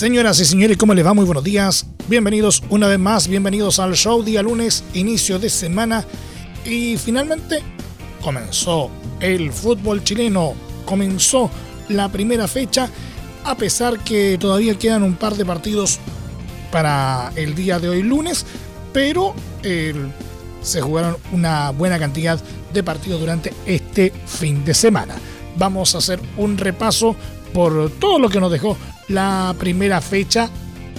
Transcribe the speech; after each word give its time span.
Señoras 0.00 0.40
y 0.40 0.46
señores, 0.46 0.78
¿cómo 0.78 0.94
les 0.94 1.04
va? 1.04 1.12
Muy 1.12 1.26
buenos 1.26 1.44
días. 1.44 1.84
Bienvenidos 2.08 2.62
una 2.70 2.88
vez 2.88 2.98
más, 2.98 3.28
bienvenidos 3.28 3.78
al 3.78 3.94
show 3.96 4.22
día 4.22 4.40
lunes, 4.40 4.82
inicio 4.94 5.38
de 5.38 5.50
semana. 5.50 6.06
Y 6.64 6.96
finalmente 6.96 7.62
comenzó 8.22 8.90
el 9.20 9.52
fútbol 9.52 10.02
chileno, 10.02 10.54
comenzó 10.86 11.50
la 11.90 12.08
primera 12.08 12.48
fecha, 12.48 12.88
a 13.44 13.54
pesar 13.58 13.98
que 14.02 14.38
todavía 14.38 14.78
quedan 14.78 15.02
un 15.02 15.16
par 15.16 15.36
de 15.36 15.44
partidos 15.44 15.98
para 16.72 17.30
el 17.36 17.54
día 17.54 17.78
de 17.78 17.90
hoy 17.90 18.02
lunes, 18.02 18.46
pero 18.94 19.34
se 20.62 20.80
jugaron 20.80 21.18
una 21.30 21.72
buena 21.72 21.98
cantidad 21.98 22.40
de 22.72 22.82
partidos 22.82 23.20
durante 23.20 23.52
este 23.66 24.14
fin 24.24 24.64
de 24.64 24.72
semana. 24.72 25.16
Vamos 25.58 25.94
a 25.94 25.98
hacer 25.98 26.20
un 26.38 26.56
repaso 26.56 27.16
por 27.52 27.90
todo 27.98 28.18
lo 28.18 28.28
que 28.28 28.40
nos 28.40 28.50
dejó 28.50 28.76
la 29.08 29.54
primera 29.58 30.00
fecha 30.00 30.48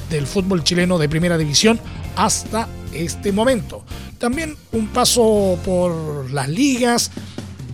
del 0.10 0.28
fútbol 0.28 0.64
chileno 0.64 0.98
de 0.98 1.10
primera 1.10 1.38
división 1.38 1.80
hasta 2.16 2.68
este 2.94 3.32
momento. 3.32 3.84
También 4.18 4.56
un 4.72 4.88
paso 4.88 5.58
por 5.64 6.32
las 6.32 6.50
ligas 6.50 7.12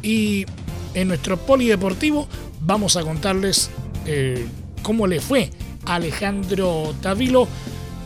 y 0.02 0.46
en 0.94 1.10
nuestro 1.10 1.38
polideportivo 1.38 2.28
vamos 2.62 2.96
a 2.96 3.04
contarles 3.04 3.70
eh, 4.06 4.48
cómo 4.82 5.08
le 5.08 5.20
fue 5.20 5.50
a 5.86 5.96
Alejandro 5.96 6.94
Tavilo 7.02 7.48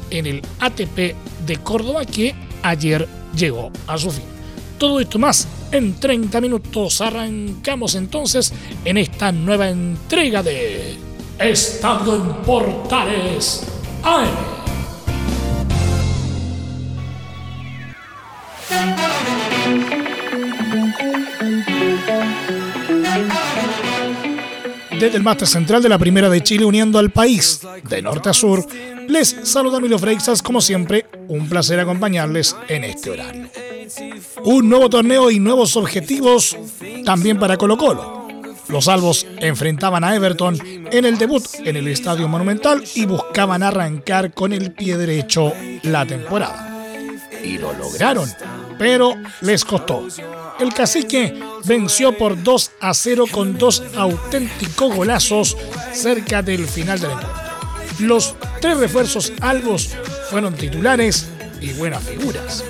en 0.09 0.25
el 0.25 0.41
ATP 0.59 1.15
de 1.45 1.57
Córdoba 1.63 2.05
que 2.05 2.33
ayer 2.63 3.07
llegó 3.35 3.71
a 3.87 3.97
su 3.97 4.11
fin. 4.11 4.23
Todo 4.77 4.99
esto 4.99 5.19
más 5.19 5.47
en 5.71 5.99
30 5.99 6.41
minutos. 6.41 7.01
Arrancamos 7.01 7.95
entonces 7.95 8.53
en 8.85 8.97
esta 8.97 9.31
nueva 9.31 9.69
entrega 9.69 10.43
de 10.43 10.95
Estando 11.39 12.15
en 12.15 12.43
Portales 12.43 13.63
AM. 14.03 14.61
Desde 24.99 25.17
el 25.17 25.23
máster 25.23 25.47
central 25.47 25.81
de 25.81 25.89
la 25.89 25.97
Primera 25.97 26.29
de 26.29 26.43
Chile 26.43 26.63
uniendo 26.63 26.99
al 26.99 27.09
país 27.09 27.61
de 27.89 28.03
norte 28.03 28.29
a 28.29 28.33
sur, 28.33 28.63
les 29.07 29.35
saluda 29.43 29.79
Emilio 29.79 29.97
Freixas, 29.97 30.43
como 30.43 30.61
siempre, 30.61 31.07
un 31.27 31.49
placer 31.49 31.79
acompañarles 31.79 32.55
en 32.67 32.83
este 32.83 33.09
horario. 33.09 33.70
Un 34.43 34.69
nuevo 34.69 34.89
torneo 34.89 35.31
y 35.31 35.39
nuevos 35.39 35.75
objetivos 35.75 36.57
también 37.05 37.39
para 37.39 37.57
Colo 37.57 37.77
Colo 37.77 38.21
los 38.71 38.85
salvos 38.85 39.27
enfrentaban 39.39 40.03
a 40.03 40.15
Everton 40.15 40.57
en 40.91 41.05
el 41.05 41.17
debut 41.17 41.43
en 41.59 41.75
el 41.75 41.87
Estadio 41.89 42.29
Monumental 42.29 42.81
y 42.95 43.05
buscaban 43.05 43.63
arrancar 43.63 44.33
con 44.33 44.53
el 44.53 44.71
pie 44.71 44.97
derecho 44.97 45.51
la 45.83 46.05
temporada. 46.05 46.69
Y 47.43 47.57
lo 47.57 47.73
lograron, 47.73 48.29
pero 48.79 49.15
les 49.41 49.65
costó. 49.65 50.07
El 50.57 50.73
cacique 50.73 51.37
venció 51.65 52.17
por 52.17 52.41
2 52.41 52.71
a 52.79 52.93
0 52.93 53.25
con 53.29 53.57
dos 53.57 53.83
auténticos 53.95 54.95
golazos 54.95 55.57
cerca 55.91 56.41
del 56.41 56.65
final 56.65 56.99
del 56.99 57.11
encuentro. 57.11 57.41
Los 57.99 58.35
tres 58.61 58.77
refuerzos 58.77 59.33
albos 59.41 59.89
fueron 60.29 60.53
titulares 60.53 61.27
y 61.59 61.73
buenas 61.73 62.03
figuras. 62.03 62.63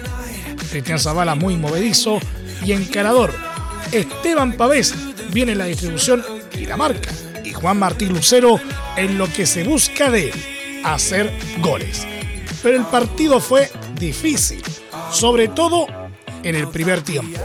Cristian 0.72 1.00
Zavala 1.00 1.36
muy 1.36 1.58
movedizo 1.58 2.20
y 2.66 2.72
encarador. 2.72 3.34
Esteban 3.92 4.54
Pavés 4.54 4.96
viene 5.32 5.54
la 5.54 5.66
distribución 5.66 6.24
y 6.58 6.66
la 6.66 6.78
marca. 6.78 7.12
Y 7.44 7.52
Juan 7.52 7.78
Martín 7.78 8.14
Lucero 8.14 8.60
en 8.96 9.18
lo 9.18 9.32
que 9.32 9.46
se 9.46 9.66
busca 9.66 10.10
de 10.10 10.32
hacer 10.86 11.32
goles. 11.60 12.08
Pero 12.64 12.78
el 12.78 12.86
partido 12.86 13.42
fue 13.42 13.70
difícil, 14.00 14.62
sobre 15.12 15.50
todo 15.50 15.88
en 16.44 16.56
el 16.56 16.70
primer 16.70 17.02
tiempo, 17.02 17.40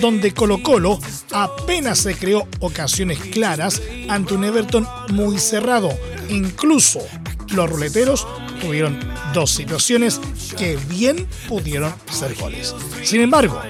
donde 0.00 0.32
Colo 0.32 0.62
Colo 0.62 1.00
apenas 1.32 1.98
se 1.98 2.14
creó 2.14 2.46
ocasiones 2.60 3.18
claras 3.18 3.82
ante 4.08 4.34
un 4.34 4.44
Everton 4.44 4.86
muy 5.10 5.38
cerrado. 5.38 5.90
Incluso 6.28 7.00
los 7.50 7.68
ruleteros 7.68 8.26
tuvieron 8.58 8.98
dos 9.32 9.50
situaciones 9.50 10.20
que 10.56 10.76
bien 10.88 11.26
pudieron 11.48 11.94
ser 12.10 12.34
goles. 12.34 12.74
Sin 13.02 13.20
embargo, 13.20 13.60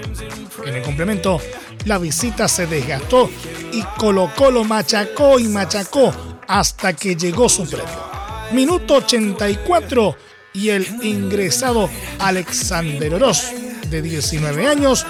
en 0.65 0.77
el 0.77 0.83
complemento, 0.83 1.41
la 1.85 1.99
visita 1.99 2.49
se 2.49 2.67
desgastó 2.67 3.31
y 3.73 3.83
Colo 3.99 4.31
Colo 4.37 4.65
machacó 4.65 5.39
y 5.39 5.49
machacó 5.49 6.13
hasta 6.47 6.95
que 6.95 7.17
llegó 7.17 7.49
su 7.49 7.69
premio. 7.69 8.09
Minuto 8.53 8.97
84 8.97 10.17
y 10.55 10.71
el 10.71 10.87
ingresado 11.03 11.89
Alexander 12.19 13.15
Oroz, 13.15 13.53
de 13.91 14.03
19 14.03 14.67
años, 14.67 15.07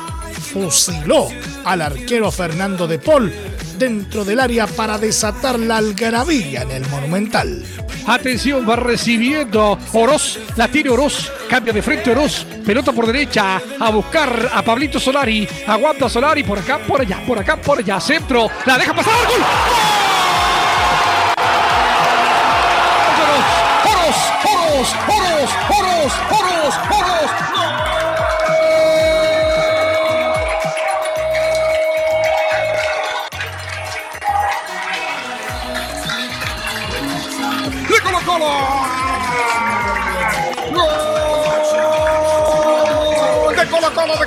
fusiló 0.53 1.29
al 1.65 1.83
arquero 1.83 2.31
Fernando 2.31 2.87
de 2.87 2.99
Paul 2.99 3.33
dentro 3.79 4.25
del 4.25 4.41
área 4.41 4.67
para 4.67 4.99
desatar 4.99 5.59
la 5.59 5.77
algarabía 5.77 6.63
en 6.63 6.71
el 6.73 6.89
Monumental. 6.89 7.65
Atención, 8.07 8.69
va 8.69 8.77
recibiendo 8.77 9.79
Oroz, 9.93 10.39
la 10.57 10.69
tiene 10.69 10.91
Oroz, 10.91 11.31
cambia 11.49 11.73
de 11.73 11.83
frente 11.83 12.11
Oroz, 12.11 12.45
pelota 12.65 12.93
por 12.93 13.07
derecha, 13.07 13.61
a 13.79 13.91
buscar 13.91 14.51
a 14.53 14.63
Pablito 14.63 14.99
Solari, 14.99 15.47
aguanta 15.67 16.09
Solari 16.09 16.43
por 16.43 16.59
acá, 16.59 16.79
por 16.79 17.01
allá, 17.01 17.23
por 17.27 17.39
acá, 17.39 17.57
por 17.57 17.79
allá, 17.79 18.01
centro, 18.01 18.49
la 18.67 18.79
deja 18.79 18.95
pasar, 18.95 19.15
¡gol! 19.29 19.41
¡Oros! 19.41 20.08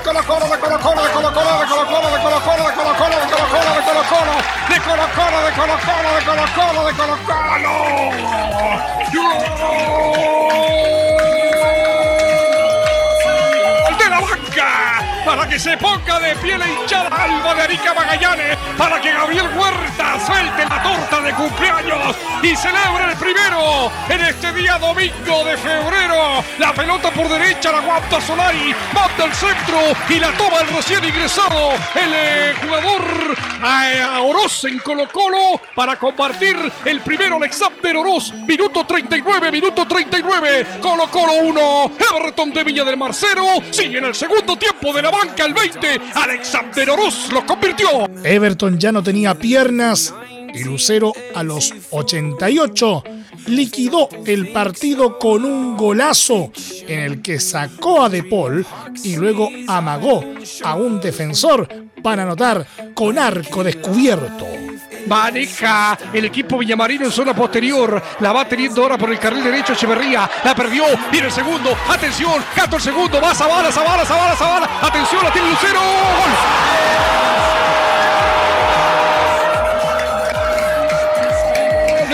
Colo 0.03 0.23
Colo 0.23 0.47
de 0.47 0.57
Colo 0.57 0.79
Colo 0.79 1.01
de 1.03 1.09
Colo 1.11 1.31
Colo 1.31 1.59
de 1.59 1.67
Colo 1.67 1.85
Colo 1.85 2.09
de 2.09 2.19
Colo 2.21 2.39
Colo 2.41 2.65
de 2.65 2.73
Colo 2.73 2.93
Colo 2.97 3.19
de 3.21 3.81
Colo 3.81 4.01
Colo 4.09 4.33
de 4.67 4.81
Colo 4.81 5.05
Colo 5.13 5.39
de 5.41 5.51
Colo 5.53 5.75
Colo 5.85 6.09
de 6.15 6.23
Colo 6.25 6.45
Colo 6.55 6.85
de 6.85 6.87
Colo 6.87 6.87
Colo 6.87 6.87
de 6.87 6.93
Colo 6.93 7.15
Colo 9.95 10.80
de 16.05 16.35
pie 16.41 16.57
la 16.57 16.67
hinchada 16.67 17.09
Alba 17.09 17.53
de 17.53 17.61
Arica 17.61 17.93
Magallanes, 17.93 18.57
para 18.77 18.99
que 18.99 19.11
Gabriel 19.11 19.47
Huerta 19.55 20.19
suelte 20.25 20.65
la 20.67 20.81
torta 20.81 21.21
de 21.21 21.31
cumpleaños 21.33 22.15
y 22.41 22.55
celebre 22.55 23.11
el 23.11 23.17
primero 23.17 23.91
en 24.09 24.21
este 24.21 24.51
día 24.53 24.77
domingo 24.79 25.45
de 25.45 25.57
febrero. 25.57 26.43
La 26.57 26.73
pelota 26.73 27.11
por 27.11 27.29
derecha 27.29 27.71
la 27.71 27.79
aguanta 27.79 28.19
Solari, 28.19 28.75
manda 28.93 29.25
el 29.25 29.33
centro 29.33 29.79
y 30.09 30.19
la 30.19 30.31
toma 30.33 30.61
el 30.61 30.75
recién 30.75 31.03
ingresado, 31.03 31.73
el 31.95 32.13
eh, 32.13 32.53
jugador 32.61 33.37
a 33.63 34.21
Oroz 34.21 34.65
en 34.65 34.79
Colo 34.79 35.07
Colo 35.11 35.61
para 35.75 35.97
compartir 35.97 36.55
el 36.85 37.01
primero 37.01 37.37
Alexander 37.37 37.95
Oroz, 37.97 38.33
minuto 38.47 38.85
39, 38.85 39.51
minuto 39.51 39.85
39, 39.85 40.65
Colo 40.81 41.07
Colo 41.09 41.33
1, 41.43 41.91
Everton 42.17 42.53
de 42.53 42.63
Villa 42.63 42.83
del 42.83 42.97
Marcero, 42.97 43.43
sigue 43.69 43.99
en 43.99 44.05
el 44.05 44.15
segundo 44.15 44.55
tiempo 44.57 44.93
de 44.93 45.01
la 45.01 45.11
banca 45.11 45.45
el 45.45 45.53
20. 45.53 46.01
Alexander 46.15 46.89
Oroz 46.89 47.31
lo 47.31 47.45
convirtió. 47.45 48.09
Everton 48.23 48.79
ya 48.79 48.91
no 48.91 49.03
tenía 49.03 49.35
piernas 49.35 50.13
y 50.53 50.63
Lucero 50.63 51.13
a 51.35 51.43
los 51.43 51.73
88 51.91 53.03
liquidó 53.47 54.09
el 54.25 54.49
partido 54.49 55.17
con 55.17 55.45
un 55.45 55.75
golazo 55.75 56.51
en 56.87 56.99
el 56.99 57.21
que 57.21 57.39
sacó 57.39 58.03
a 58.03 58.09
De 58.09 58.23
Paul 58.23 58.65
y 59.03 59.15
luego 59.15 59.49
amagó 59.67 60.23
a 60.63 60.75
un 60.75 60.99
defensor 60.99 61.67
para 62.03 62.23
anotar 62.23 62.65
con 62.93 63.17
arco 63.17 63.63
descubierto. 63.63 64.45
Maneja 65.07 65.97
el 66.13 66.25
equipo 66.25 66.57
Villamarino 66.57 67.05
en 67.05 67.11
zona 67.11 67.35
posterior. 67.35 68.01
La 68.19 68.31
va 68.31 68.47
teniendo 68.47 68.83
ahora 68.83 68.97
por 68.97 69.11
el 69.11 69.19
carril 69.19 69.43
derecho 69.43 69.73
Echeverría. 69.73 70.29
La 70.43 70.55
perdió. 70.55 70.83
Viene 71.11 71.27
el 71.27 71.33
segundo. 71.33 71.75
Atención. 71.89 72.43
Gato 72.55 72.75
el 72.75 72.81
segundo. 72.81 73.19
Va 73.19 73.33
Zabala, 73.33 73.71
Zabala, 73.71 74.05
Zabala, 74.05 74.35
Zabala. 74.35 74.69
Atención, 74.81 75.23
la 75.23 75.33
tiene 75.33 75.49
Lucero. 75.49 75.79
¡Gol! 75.79 77.10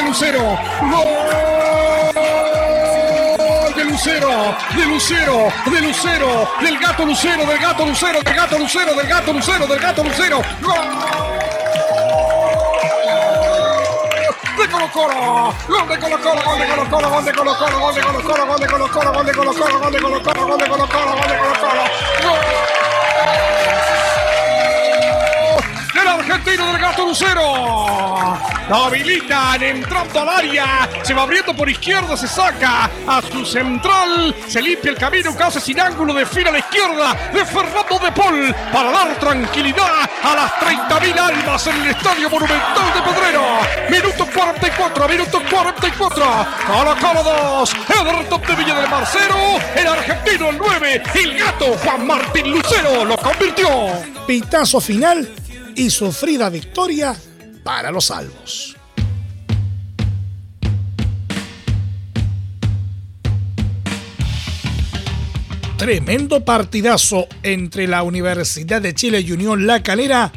Lucero. 0.08 0.58
¡Gol! 0.90 1.28
Lucero, 3.98 4.56
de 4.76 4.86
Lucero, 4.86 5.54
de 5.72 5.82
Lucero, 5.82 6.50
del 6.62 6.78
gato 6.78 7.04
Lucero, 7.04 7.46
del 7.46 7.58
gato 7.58 7.84
Lucero, 7.84 8.22
del 8.22 8.36
gato 8.36 8.58
Lucero, 8.60 8.94
del 8.94 9.08
gato 9.08 9.34
Lucero, 9.34 9.66
del 9.66 9.80
gato 9.80 10.04
Lucero. 10.04 10.42
De 14.58 14.70
Colo 14.70 14.92
Colo, 14.92 15.54
gol 15.68 15.88
de 15.90 16.00
Colo 16.00 16.20
Colo, 16.20 16.42
gol 16.44 16.60
de 16.60 16.68
Colo 16.68 16.90
Colo, 16.90 17.10
gol 17.10 17.26
de 17.26 17.34
Colo 17.34 17.58
Colo, 17.58 17.80
gol 17.80 17.96
de 17.96 18.02
Colo 18.02 18.22
Colo, 18.22 18.46
gol 18.46 18.60
de 18.60 18.68
Colo 18.68 18.88
Colo, 18.92 19.14
gol 19.14 19.26
de 19.26 19.32
Colo 19.34 19.54
Colo, 19.54 19.80
gol 19.80 19.92
de 19.92 20.00
Colo 20.00 20.22
Colo, 20.22 20.48
gol 20.48 20.58
de 20.58 20.68
Colo 20.68 20.88
Colo, 20.88 21.12
gol 21.16 21.28
de 21.28 21.38
Colo 21.38 21.54
Colo. 21.60 22.67
El 26.00 26.08
argentino 26.08 26.72
del 26.72 26.82
gato 26.82 27.06
Lucero. 27.06 28.38
Lo 28.70 28.76
habilitan 28.76 29.64
entrando 29.64 30.22
al 30.22 30.30
área. 30.30 30.88
Se 31.02 31.14
va 31.14 31.24
abriendo 31.24 31.56
por 31.56 31.70
izquierda, 31.70 32.16
se 32.16 32.28
saca 32.28 32.90
a 33.08 33.22
su 33.22 33.46
central. 33.46 34.36
Se 34.48 34.62
limpia 34.62 34.92
el 34.92 34.98
camino, 34.98 35.36
casi 35.36 35.60
sin 35.60 35.80
ángulo. 35.80 36.14
Define 36.14 36.50
a 36.50 36.52
la 36.52 36.60
izquierda 36.60 37.14
de 37.34 37.46
Fernando 37.46 38.00
de 38.00 38.12
Paul 38.12 38.56
para 38.72 38.92
dar 38.92 39.20
tranquilidad 39.20 40.10
a 40.22 40.36
las 40.36 40.52
30.000 40.54 41.20
almas 41.20 41.68
en 41.68 41.82
el 41.82 41.88
Estadio 41.90 42.30
Monumental 42.30 42.94
de 42.94 43.02
Pedrero. 43.02 43.44
Minuto 43.90 44.28
44, 44.34 45.10
minuto 45.10 45.42
44. 45.50 46.48
Colo 46.68 46.96
Colo 47.00 47.24
2. 47.24 47.76
Everton 48.02 48.42
de 48.42 48.56
Villa 48.56 48.76
del 48.76 48.90
Marcero. 48.90 49.36
El 49.76 49.88
argentino 49.88 50.50
el 50.50 50.58
9. 50.58 51.04
El 51.16 51.40
gato 51.40 51.78
Juan 51.84 52.06
Martín 52.06 52.52
Lucero 52.52 53.06
lo 53.06 53.18
convirtió. 53.18 53.70
Pitazo 54.28 54.80
final 54.80 55.28
y 55.78 55.92
sufrida 55.92 56.50
victoria 56.50 57.16
para 57.64 57.92
los 57.92 58.06
salvos. 58.06 58.76
Tremendo 65.78 66.44
partidazo 66.44 67.28
entre 67.44 67.88
la 67.88 68.02
Universidad 68.02 68.82
de 68.82 68.96
Chile 68.96 69.22
y 69.22 69.32
Unión 69.32 69.68
La 69.68 69.84
Calera 69.84 70.32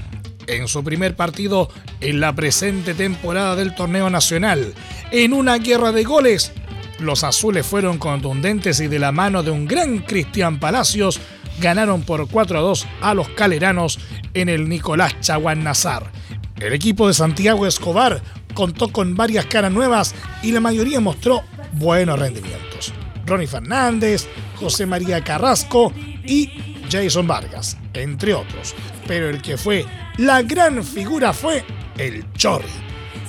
en 0.47 0.69
su 0.69 0.85
primer 0.85 1.17
partido 1.17 1.71
en 2.01 2.21
la 2.21 2.35
presente 2.35 2.93
temporada 2.93 3.57
del 3.57 3.75
torneo 3.75 4.11
nacional. 4.11 4.75
En 5.11 5.33
una 5.33 5.57
guerra 5.57 5.93
de 5.93 6.05
goles, 6.05 6.53
los 6.99 7.25
azules 7.25 7.67
fueron 7.67 7.97
contundentes 7.97 8.79
y 8.81 8.89
de 8.89 8.99
la 8.99 9.13
mano 9.13 9.43
de 9.43 9.51
un 9.51 9.67
gran 9.67 10.01
Cristian 10.01 10.61
Palacios 10.61 11.19
ganaron 11.61 12.03
por 12.03 12.29
4 12.29 12.59
a 12.59 12.63
2 12.63 12.87
a 13.03 13.15
los 13.15 13.29
caleranos 13.31 13.99
en 14.35 14.49
el 14.49 14.69
Nicolás 14.69 15.19
Chaguán 15.21 15.63
Nazar. 15.63 16.11
El 16.59 16.73
equipo 16.73 17.09
de 17.09 17.15
Santiago 17.15 17.67
Escobar 17.67 18.23
contó 18.55 18.89
con 18.89 19.17
varias 19.17 19.47
caras 19.47 19.73
nuevas 19.73 20.15
y 20.43 20.53
la 20.53 20.61
mayoría 20.61 21.01
mostró 21.01 21.43
buenos 21.73 22.19
rendimientos. 22.19 22.93
Ronnie 23.27 23.47
Fernández, 23.47 24.27
José 24.57 24.87
María 24.87 25.23
Carrasco 25.23 25.93
y 26.25 26.51
Jason 26.91 27.27
Vargas, 27.27 27.77
entre 27.95 28.35
otros. 28.35 28.75
Pero 29.07 29.29
el 29.29 29.41
que 29.41 29.57
fue 29.57 29.87
la 30.19 30.43
gran 30.43 30.85
figura 30.85 31.33
fue 31.33 31.65
el 31.97 32.31
Chorri. 32.33 32.69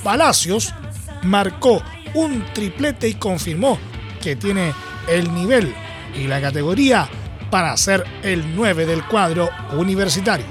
Palacios 0.03 0.73
marcó 1.23 1.81
un 2.13 2.43
triplete 2.53 3.07
y 3.07 3.13
confirmó 3.13 3.77
que 4.21 4.35
tiene 4.35 4.73
el 5.07 5.33
nivel 5.33 5.73
y 6.15 6.27
la 6.27 6.41
categoría 6.41 7.07
para 7.51 7.77
ser 7.77 8.03
el 8.23 8.55
9 8.55 8.87
del 8.87 9.05
cuadro 9.05 9.49
universitario. 9.73 10.45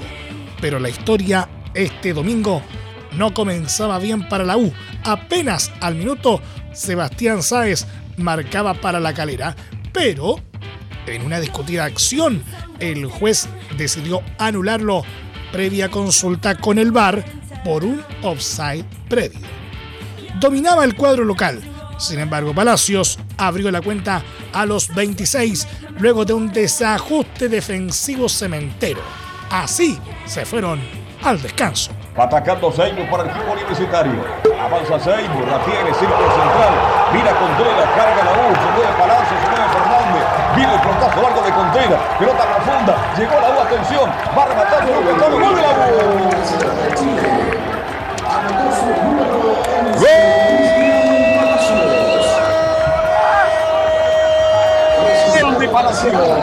Pero 0.61 0.79
la 0.79 0.89
historia 0.89 1.49
este 1.73 2.13
domingo 2.13 2.61
no 3.17 3.33
comenzaba 3.33 3.99
bien 3.99 4.29
para 4.29 4.45
la 4.45 4.55
U. 4.55 4.71
Apenas 5.03 5.71
al 5.81 5.95
minuto, 5.95 6.41
Sebastián 6.73 7.43
Sáez 7.43 7.85
marcaba 8.17 8.73
para 8.75 8.99
la 8.99 9.13
calera, 9.13 9.55
pero 9.91 10.37
en 11.07 11.25
una 11.25 11.39
discutida 11.39 11.85
acción, 11.85 12.43
el 12.79 13.05
juez 13.07 13.49
decidió 13.77 14.21
anularlo 14.37 15.03
previa 15.51 15.89
consulta 15.89 16.55
con 16.55 16.77
el 16.77 16.91
VAR 16.91 17.25
por 17.65 17.83
un 17.83 18.01
offside 18.21 18.85
previo. 19.09 19.39
Dominaba 20.39 20.85
el 20.85 20.95
cuadro 20.95 21.25
local, 21.25 21.61
sin 22.01 22.19
embargo, 22.19 22.53
Palacios 22.53 23.19
abrió 23.37 23.69
la 23.71 23.81
cuenta 23.81 24.23
a 24.53 24.65
los 24.65 24.93
26 24.93 25.67
luego 25.99 26.25
de 26.25 26.33
un 26.33 26.51
desajuste 26.51 27.47
defensivo 27.47 28.27
cementero. 28.27 29.01
Así 29.51 29.99
se 30.25 30.45
fueron 30.45 30.81
al 31.23 31.41
descanso. 31.41 31.91
Atacando 32.17 32.71
Seymour 32.71 33.09
para 33.09 33.23
el 33.23 33.29
club 33.29 33.53
universitario. 33.53 34.13
Avanza 34.59 34.99
Seymour, 34.99 35.47
la 35.47 35.63
tiene, 35.63 35.93
círculo 35.93 36.27
central. 36.31 36.73
Mira 37.13 37.31
Contreras, 37.37 37.89
carga 37.95 38.23
la 38.25 38.31
U, 38.31 38.53
se 38.55 38.71
mueve 38.75 38.91
Palacio, 38.97 39.37
se 39.37 39.49
mueve 39.49 39.67
Fernández. 39.71 40.25
Viene 40.55 40.73
el 40.73 40.81
portazo 40.81 41.21
largo 41.21 41.41
de 41.41 41.51
Contreras. 41.51 42.01
Pelota 42.17 42.43
profunda. 42.55 43.13
Llegó 43.17 43.39
la 43.39 43.49
U, 43.49 43.59
atención. 43.61 44.09
Va 44.37 44.43
a 44.43 44.47
rematar. 44.47 44.87
¡Gol 44.87 45.05
de 45.05 45.61
la 45.61 45.67
U! 45.67 45.81
¡Gol! 49.99 50.60
¡Gol! 56.09 56.41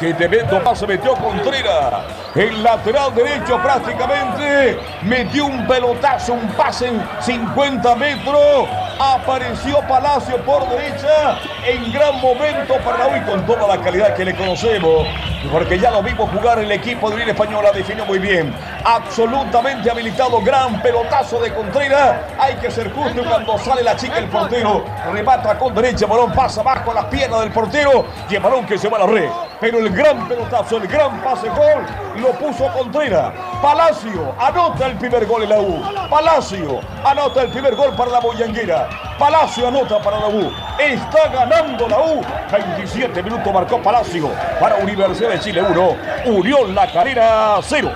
Que 0.00 0.14
tremendo 0.14 0.64
pase 0.64 0.86
metió 0.86 1.14
Contreras. 1.14 1.92
El 2.34 2.62
lateral 2.62 3.14
derecho 3.14 3.60
prácticamente 3.62 4.78
metió 5.02 5.44
un 5.44 5.66
pelotazo, 5.66 6.32
un 6.32 6.48
pase 6.52 6.88
en 6.88 7.02
50 7.20 7.96
metros. 7.96 8.66
Apareció 8.98 9.80
Palacio 9.86 10.38
por 10.38 10.66
derecha 10.70 11.38
en 11.66 11.92
gran 11.92 12.20
momento 12.20 12.74
para 12.84 13.06
hoy 13.06 13.20
con 13.20 13.44
toda 13.46 13.76
la 13.76 13.82
calidad 13.82 14.14
que 14.14 14.24
le 14.24 14.34
conocemos. 14.34 15.06
Porque 15.50 15.78
ya 15.78 15.90
lo 15.90 16.02
vimos 16.02 16.30
jugar 16.30 16.58
el 16.58 16.70
equipo 16.70 17.08
de 17.08 17.14
Unión 17.16 17.30
Española, 17.30 17.70
definió 17.72 18.04
muy 18.04 18.18
bien. 18.18 18.54
Absolutamente 18.84 19.90
habilitado, 19.90 20.40
gran 20.42 20.80
pelotazo 20.82 21.40
de 21.40 21.52
Contreras. 21.54 22.16
Hay 22.38 22.54
que 22.56 22.70
ser 22.70 22.92
justo 22.92 23.22
cuando 23.24 23.58
sale 23.58 23.82
la 23.82 23.96
chica 23.96 24.18
el 24.18 24.26
portero. 24.26 24.84
Remata 25.12 25.58
con 25.58 25.74
derecha, 25.74 26.06
balón 26.06 26.32
pasa 26.32 26.62
bajo 26.62 26.92
las 26.92 27.06
piernas 27.06 27.40
del 27.40 27.52
portero 27.52 28.04
y 28.28 28.34
el 28.34 28.42
balón 28.42 28.66
que 28.66 28.78
se 28.78 28.88
va 28.88 28.98
a 28.98 29.00
la 29.00 29.06
red. 29.06 29.30
Pero 29.60 29.78
el 29.78 29.90
gran 29.90 30.26
pelotazo, 30.26 30.78
el 30.78 30.86
gran 30.88 31.22
pase 31.22 31.48
gol 31.50 31.84
lo 32.18 32.32
puso 32.38 32.66
Contreras. 32.72 33.32
Palacio 33.60 34.34
anota 34.38 34.86
el 34.86 34.96
primer 34.96 35.26
gol 35.26 35.42
en 35.42 35.50
la 35.50 35.60
U. 35.60 35.82
Palacio 36.08 36.80
anota 37.04 37.42
el 37.42 37.50
primer 37.50 37.76
gol 37.76 37.94
para 37.94 38.10
la 38.10 38.20
Boyanguera. 38.20 38.88
Palacio 39.18 39.68
anota 39.68 40.00
para 40.02 40.18
la 40.20 40.28
U. 40.28 40.50
Está 40.78 41.28
ganando 41.28 41.86
la 41.88 41.98
U. 41.98 42.22
27 42.50 43.22
minutos 43.22 43.52
marcó 43.52 43.82
Palacio 43.82 44.30
para 44.58 44.76
Universidad 44.76 45.30
de 45.30 45.40
Chile 45.40 45.62
1. 45.62 45.96
Unión 46.34 46.74
La 46.74 46.90
Calera 46.90 47.58
0. 47.62 47.92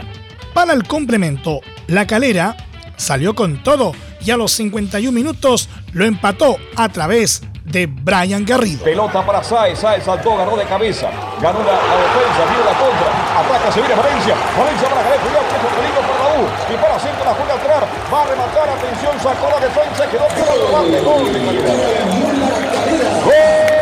Para 0.53 0.75
el 0.75 0.87
complemento, 0.87 1.61
La 1.87 2.07
Calera 2.07 2.57
salió 2.97 3.35
con 3.35 3.63
todo 3.63 3.93
y 4.21 4.31
a 4.31 4.37
los 4.37 4.53
51 4.53 5.11
minutos 5.13 5.71
lo 5.93 6.05
empató 6.05 6.57
a 6.77 6.91
través 6.91 7.43
de 7.75 7.87
Brian 7.87 8.45
Garrido. 8.47 8.85
Pelota 8.85 9.27
para 9.27 9.43
Saez, 9.43 9.81
Saez 9.81 10.05
saltó, 10.05 10.37
ganó 10.37 10.57
de 10.57 10.65
cabeza, 10.65 11.11
ganó 11.43 11.59
la, 11.59 11.73
la 11.75 11.97
defensa, 12.07 12.47
viene 12.47 12.65
la 12.65 12.79
contra, 12.79 13.11
ataca, 13.35 13.73
se 13.73 13.81
viene 13.81 13.95
Valencia, 13.97 14.35
Valencia 14.57 14.89
para 14.89 15.03
Gareth, 15.03 15.21
cuidado, 15.23 15.43
que 15.51 15.59
peligro 15.75 16.01
para 16.07 16.19
la 16.23 16.31
U, 16.39 16.47
y 16.71 16.77
para 16.79 17.01
siempre 17.01 17.25
la 17.25 17.35
juega 17.35 17.53
a 17.53 17.57
entrar, 17.57 17.83
va 18.15 18.23
a 18.23 18.27
rematar, 18.31 18.69
atención, 18.71 19.19
sacó 19.19 19.51
la 19.51 19.59
defensa, 19.59 20.07
quedó 20.09 20.29
quedó 20.29 20.55
grande, 20.71 21.01
gol 21.01 21.33
de 21.33 21.41
calidad. 21.45 21.75
¡Gol! 23.27 23.75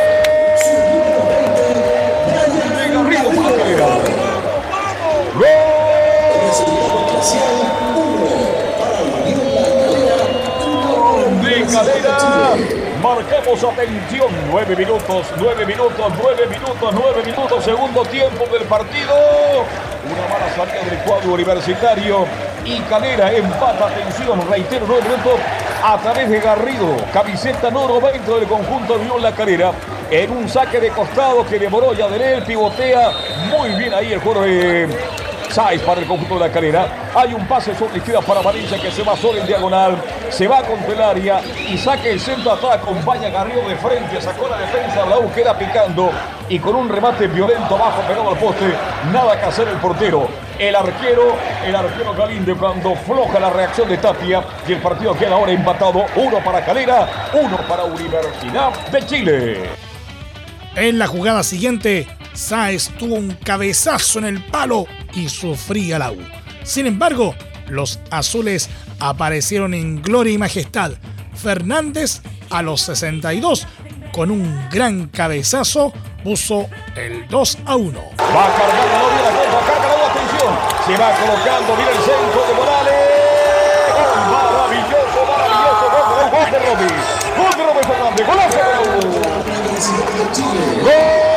De 11.43 12.82
Marcamos 13.03 13.65
atención, 13.65 14.29
nueve 14.49 14.77
minutos, 14.77 15.27
nueve 15.37 15.67
minutos, 15.67 16.13
nueve 16.23 16.47
minutos, 16.47 16.95
nueve 16.95 17.23
minutos, 17.25 17.65
segundo 17.65 18.05
tiempo 18.05 18.47
del 18.47 18.63
partido. 18.63 19.13
Una 20.05 20.29
mala 20.29 20.49
salida 20.55 20.85
del 20.89 20.99
cuadro 21.01 21.33
universitario. 21.33 22.27
y 22.65 22.79
Calera 22.83 23.33
empata, 23.33 23.89
atención, 23.89 24.49
reitero, 24.49 24.85
nueve 24.87 25.03
minutos 25.09 25.41
a 25.83 25.99
través 25.99 26.31
de 26.31 26.39
Garrido, 26.39 26.97
camiseta 27.13 27.73
número 27.73 28.01
20 28.01 28.31
del 28.31 28.47
conjunto 28.47 28.97
de 28.97 29.21
La 29.21 29.33
Calera, 29.33 29.73
en 30.09 30.31
un 30.31 30.49
saque 30.49 30.79
de 30.79 30.91
costado 30.91 31.45
que 31.45 31.59
demoró 31.59 31.95
Yaderel, 31.95 32.45
pivotea 32.45 33.11
muy 33.51 33.71
bien 33.71 33.93
ahí 33.95 34.13
el 34.13 34.21
juego 34.21 34.43
de 34.43 34.89
Sáez 35.53 35.83
para 35.83 36.01
el 36.01 36.07
conjunto 36.07 36.35
de 36.35 36.41
la 36.41 36.51
calera. 36.51 37.11
Hay 37.15 37.35
un 37.35 37.47
pase 37.47 37.75
sobre 37.75 37.99
izquierda 37.99 38.23
para 38.23 38.41
Valencia 38.41 38.81
que 38.81 38.91
se 38.91 39.03
va 39.03 39.15
solo 39.15 39.39
en 39.39 39.47
diagonal. 39.47 40.03
Se 40.31 40.49
va 40.49 40.63
contra 40.63 40.93
el 40.95 41.03
área 41.03 41.41
y 41.69 41.77
saque 41.77 42.11
el 42.13 42.21
centro 42.21 42.53
atrás. 42.53 42.77
Acompaña 42.77 43.29
Garrido 43.29 43.69
de 43.69 43.77
frente. 43.77 44.19
Sacó 44.21 44.49
la 44.49 44.57
defensa. 44.59 45.05
La 45.05 45.19
U 45.19 45.31
queda 45.31 45.59
picando. 45.59 46.11
Y 46.49 46.59
con 46.59 46.75
un 46.75 46.89
remate 46.89 47.27
violento 47.27 47.77
abajo 47.77 48.01
pegado 48.09 48.31
al 48.31 48.39
poste. 48.39 48.73
Nada 49.13 49.39
que 49.39 49.47
hacer 49.47 49.69
el 49.69 49.77
portero. 49.77 50.27
El 50.59 50.75
arquero, 50.75 51.37
el 51.67 51.77
arquero 51.77 52.15
Galinde 52.15 52.55
cuando 52.55 52.95
floja 52.95 53.39
la 53.39 53.51
reacción 53.51 53.91
de 53.91 53.99
Tapia. 53.99 54.43
Y 54.67 54.73
el 54.73 54.79
partido 54.81 55.15
queda 55.15 55.35
ahora 55.35 55.53
empatado. 55.53 56.07
Uno 56.17 56.43
para 56.43 56.65
Calera, 56.65 57.29
uno 57.35 57.59
para 57.69 57.85
Universidad 57.85 58.73
de 58.91 59.07
Chile. 59.07 59.71
En 60.75 60.99
la 60.99 61.07
jugada 61.07 61.43
siguiente, 61.43 62.09
Sáez 62.35 62.91
tuvo 62.99 63.17
un 63.17 63.33
cabezazo 63.45 64.19
en 64.19 64.25
el 64.27 64.43
palo 64.45 64.87
y 65.15 65.29
sufría 65.29 65.99
la 65.99 66.13
U. 66.13 66.19
Sin 66.65 66.87
embargo, 66.87 67.35
los 67.69 67.99
azules 68.11 68.69
aparecieron 69.01 69.75
en 69.75 70.01
gloria 70.03 70.33
y 70.33 70.39
majestad. 70.39 70.93
Fernández 71.35 72.21
a 72.51 72.63
los 72.63 72.83
62 72.83 73.67
con 74.13 74.31
un 74.31 74.69
gran 74.71 75.09
cabezazo 75.09 75.93
puso 76.23 76.69
el 76.95 77.27
2 77.29 77.59
a 77.65 77.77
1. 77.77 78.01
Va 78.01 78.47
cargando, 78.57 78.99
no 78.99 79.09
viene 79.11 79.23
la 79.23 79.61
carga 79.67 79.89
la 79.89 80.07
atención. 80.11 80.53
Se 80.87 80.93
va 80.97 81.11
colocando, 81.19 81.77
viene 81.77 81.91
el 81.91 81.99
centro 81.99 82.41
de 82.47 82.55
Morales. 82.55 82.95
maravilloso, 84.31 85.19
maravilloso. 85.27 85.85
Gol 86.31 86.51
de 86.51 86.59
Robbie. 86.59 86.95
Gol 87.37 87.53
de 87.57 87.63
Robbie 87.67 87.87
Fernández. 87.87 88.27
Golazo. 88.27 88.59
Gol. 90.83 91.32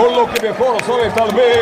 Con 0.00 0.16
lo 0.16 0.26
que 0.32 0.40
mejor 0.40 0.82
sabe 0.84 1.10
tal 1.10 1.30
vez. 1.34 1.60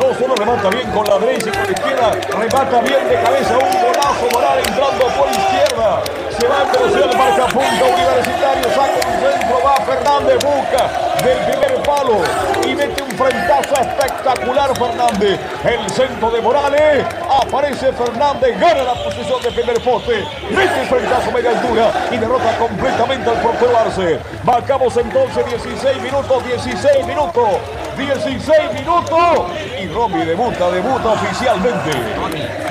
No 0.00 0.14
solo 0.14 0.34
remata 0.34 0.68
bien 0.70 0.90
con 0.90 1.04
la 1.04 1.18
derecha 1.18 1.48
y 1.48 1.52
con 1.52 1.64
la 1.64 1.72
izquierda, 1.72 2.10
remata 2.38 2.80
bien 2.80 3.08
de 3.08 3.14
cabeza 3.22 3.54
un 3.58 3.82
golazo 3.82 4.26
moral 4.32 4.58
entrando 4.58 5.04
por 5.18 5.28
izquierda. 5.28 6.02
Se 6.38 6.48
va 6.48 6.62
introducir 6.64 7.02
el 7.02 7.18
marca 7.18 7.46
punta 7.46 7.84
universitario, 7.84 8.64
saca 8.70 9.08
un 9.08 9.20
centro, 9.20 9.60
va 9.64 9.76
Fernández, 9.84 10.38
busca 10.44 11.22
del 11.22 11.38
primer 11.38 11.82
palo 11.82 12.20
y 12.66 12.74
mete 12.74 13.02
un 13.02 13.10
frentazo 13.10 13.74
espectacular 13.74 14.76
Fernández. 14.76 15.40
El 15.64 15.90
centro 15.90 16.30
de 16.30 16.40
Morales, 16.40 17.06
aparece 17.42 17.92
Fernández, 17.92 18.58
gana 18.58 18.82
la 18.84 18.94
posición 18.94 19.42
de 19.42 19.50
primer 19.50 19.80
poste, 19.82 20.24
mete 20.50 20.80
el 20.80 20.86
frentazo 20.86 21.32
media 21.32 21.50
altura 21.50 21.92
y 22.10 22.16
derrota 22.16 22.56
completamente 22.58 23.30
al 23.30 23.40
portero 23.42 23.78
Arce. 23.78 24.18
Marcamos 24.44 24.96
entonces 24.96 25.44
16 25.46 26.02
minutos, 26.02 26.44
16 26.44 27.06
minutos. 27.06 27.48
16 27.96 28.72
minutos 28.72 29.52
y 29.80 29.86
Romy 29.88 30.24
debuta, 30.24 30.70
debuta 30.70 31.10
oficialmente. 31.10 31.90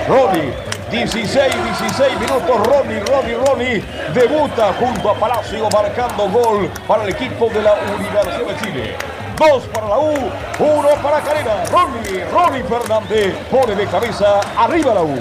Ronnie, 0.07 0.51
16, 0.89 1.33
16 1.79 2.19
minutos, 2.19 2.67
Ronnie, 2.67 2.99
Ronnie, 3.01 3.35
Ronnie 3.35 3.83
debuta 4.13 4.73
junto 4.73 5.11
a 5.11 5.13
Palacio 5.15 5.69
marcando 5.69 6.27
gol 6.29 6.69
para 6.87 7.03
el 7.03 7.09
equipo 7.09 7.49
de 7.49 7.61
la 7.61 7.73
Universidad 7.73 8.47
de 8.47 8.57
Chile. 8.61 9.20
Dos 9.41 9.63
para 9.73 9.87
la 9.89 9.97
U, 9.97 10.13
uno 10.59 10.89
para 11.01 11.19
Carena. 11.21 11.63
Ronnie, 11.71 12.25
Ronnie 12.25 12.63
Fernández 12.63 13.35
pone 13.49 13.73
de 13.73 13.87
cabeza 13.87 14.39
arriba 14.55 14.93
la 14.93 15.01
U. 15.01 15.17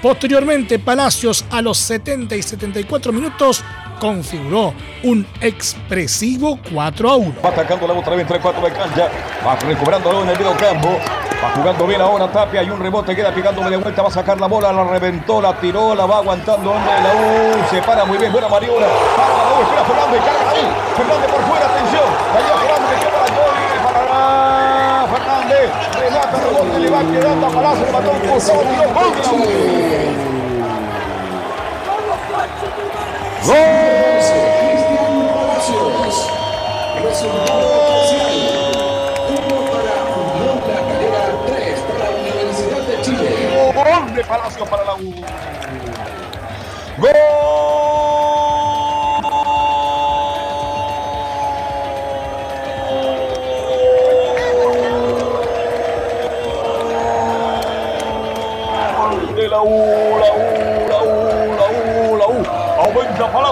Posteriormente, 0.00 0.78
Palacios 0.78 1.44
a 1.50 1.60
los 1.60 1.76
70 1.76 2.34
y 2.34 2.40
74 2.42 3.12
minutos 3.12 3.62
configuró 4.00 4.72
un 5.02 5.26
expresivo 5.40 6.58
4 6.72 7.10
a 7.10 7.16
1. 7.16 7.34
Va 7.44 7.50
atacando 7.50 7.86
la 7.86 7.94
otra 7.94 8.12
vez 8.12 8.22
entre 8.22 8.40
cuatro 8.40 8.62
de 8.62 8.72
cancha, 8.72 9.08
va 9.46 9.56
recuperándolo 9.56 10.22
en 10.22 10.28
el 10.30 10.38
medio 10.38 10.56
campo, 10.56 10.88
va 11.42 11.50
jugando 11.50 11.86
bien 11.86 12.00
ahora 12.00 12.30
Tapia, 12.30 12.60
hay 12.60 12.70
un 12.70 12.80
rebote, 12.80 13.14
queda 13.14 13.34
picándole 13.34 13.70
de 13.70 13.76
vuelta, 13.76 14.02
va 14.02 14.08
a 14.08 14.12
sacar 14.12 14.40
la 14.40 14.46
bola, 14.46 14.72
la 14.72 14.84
reventó, 14.84 15.42
la 15.42 15.58
tiró, 15.60 15.94
la 15.94 16.06
va 16.06 16.18
aguantando 16.18 16.72
hombre 16.72 16.92
de 16.94 17.00
la 17.02 17.14
U, 17.14 17.68
se 17.70 17.82
para 17.82 18.04
muy 18.04 18.18
bien, 18.18 18.32
buena 18.32 18.48
maniobra, 18.48 18.86
para 19.16 19.28
la 19.28 19.58
U, 19.58 19.62
espera 19.62 19.84
Fernández, 19.84 20.20
carga 20.24 20.52
U, 20.52 20.96
Fernández 20.96 21.30
por 21.30 21.42
fuera, 21.42 21.66
atención, 21.66 22.08
la 22.34 22.40
lleva 22.40 22.58
Fernández, 22.58 22.98
que 23.00 23.06
para 23.06 23.26
el 23.26 23.34
gol, 23.34 23.54
para 23.84 25.06
Fernández, 25.08 25.70
remata, 25.98 26.36
rebote, 26.38 26.78
le 26.80 26.87
va 26.98 27.12
quedando 27.12 27.46
a 27.46 27.50
Palacio, 27.50 27.86
le 27.86 27.92
mató 27.92 28.10
un 28.12 28.20
costado, 28.28 28.60
tiró 28.60 28.82
gol. 28.94 29.12
¡Gol! 43.74 44.14
De 44.14 44.24
Palacio 44.24 44.64
para 44.64 44.84
la 44.84 44.94
U. 44.94 45.14
¡Gol! 46.98 47.37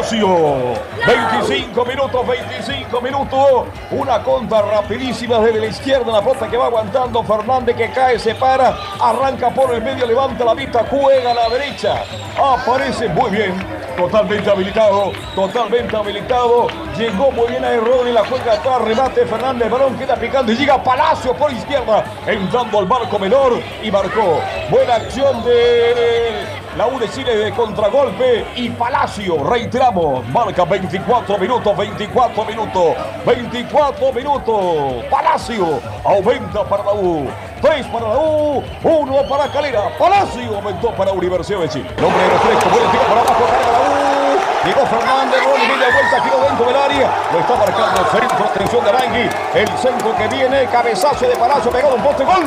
Aumenta 0.07 0.17
Palacio. 0.17 0.75
25 1.07 1.85
minutos, 1.85 2.27
25 2.27 3.01
minutos. 3.01 3.67
Una 3.91 4.23
contra 4.23 4.63
rapidísima 4.63 5.39
desde 5.41 5.61
la 5.61 5.67
izquierda. 5.67 6.13
La 6.13 6.21
pelota 6.21 6.49
que 6.49 6.57
va 6.57 6.67
aguantando 6.67 7.23
Fernández 7.23 7.77
que 7.77 7.91
cae, 7.91 8.19
se 8.19 8.35
para. 8.35 8.77
Arranca 9.01 9.51
por 9.51 9.75
el 9.75 9.83
medio, 9.83 10.07
levanta 10.07 10.45
la 10.45 10.55
vista, 10.55 10.85
juega 10.91 11.31
a 11.31 11.35
la 11.35 11.49
derecha. 11.49 12.05
Aparece 12.39 13.09
muy 13.09 13.31
bien. 13.31 13.77
Totalmente 13.97 14.51
habilitado, 14.51 15.13
totalmente 15.35 15.97
habilitado. 15.97 16.67
Llegó 16.99 17.31
muy 17.33 17.49
bien 17.49 17.65
a 17.65 17.77
Rodri, 17.77 18.13
la 18.13 18.27
juega 18.27 18.53
atrás, 18.53 18.83
remate 18.83 19.25
Fernández, 19.25 19.71
balón 19.71 19.97
queda 19.97 20.17
picando 20.17 20.53
y 20.53 20.57
llega 20.57 20.83
Palacio 20.83 21.33
por 21.33 21.51
izquierda, 21.51 22.05
entrando 22.27 22.79
al 22.79 22.85
barco 22.85 23.19
menor 23.19 23.59
y 23.83 23.91
marcó. 23.91 24.39
Buena 24.69 24.97
acción 24.97 25.43
de 25.45 26.46
la 26.77 26.87
Chile 27.11 27.35
de 27.35 27.53
contragolpe 27.53 28.45
y 28.55 28.69
Palacio, 28.69 29.43
reiteramos, 29.49 30.27
marca 30.29 30.65
24 30.65 31.39
minutos, 31.39 31.77
24 31.77 32.45
minutos, 32.45 32.97
24 33.25 34.13
minutos. 34.13 35.05
Palacio 35.11 35.81
aumenta 36.05 36.65
para 36.65 36.85
la 36.85 36.93
U. 36.93 37.27
3 37.63 37.87
para 37.87 38.09
la 38.09 38.19
U, 38.19 38.63
1 38.83 39.29
para 39.29 39.49
Calera. 39.51 39.97
Palacio 39.99 40.55
aumentó 40.55 40.91
para 40.91 41.13
Universidad 41.13 41.61
de 41.61 41.69
Chile. 41.71 41.91
El 41.97 42.05
hombre 42.05 42.23
de 42.23 42.29
refresco, 42.29 42.69
buen 42.69 42.91
tiro 42.91 43.03
para 43.05 43.21
abajo, 43.23 43.45
carga 43.47 43.73
la 43.73 43.79
U. 43.79 44.67
Llegó 44.67 44.87
Fernández, 44.87 45.41
gol 45.45 45.61
y 45.65 45.69
media 45.69 45.93
vuelta, 45.95 46.23
tiró 46.23 46.41
dentro 46.43 46.67
del 46.67 46.77
área. 46.77 47.11
Lo 47.33 47.39
está 47.39 47.57
marcando 47.57 48.01
el 48.03 48.21
centro, 48.21 48.45
atención 48.45 48.85
de 48.85 48.91
Arangui. 48.91 49.31
El 49.55 49.69
centro 49.79 50.17
que 50.17 50.29
viene, 50.29 50.67
cabezazo 50.67 51.27
de 51.27 51.37
Palacio, 51.37 51.71
pegado 51.71 51.95
un 51.95 52.03
poste, 52.03 52.25
gol. 52.25 52.45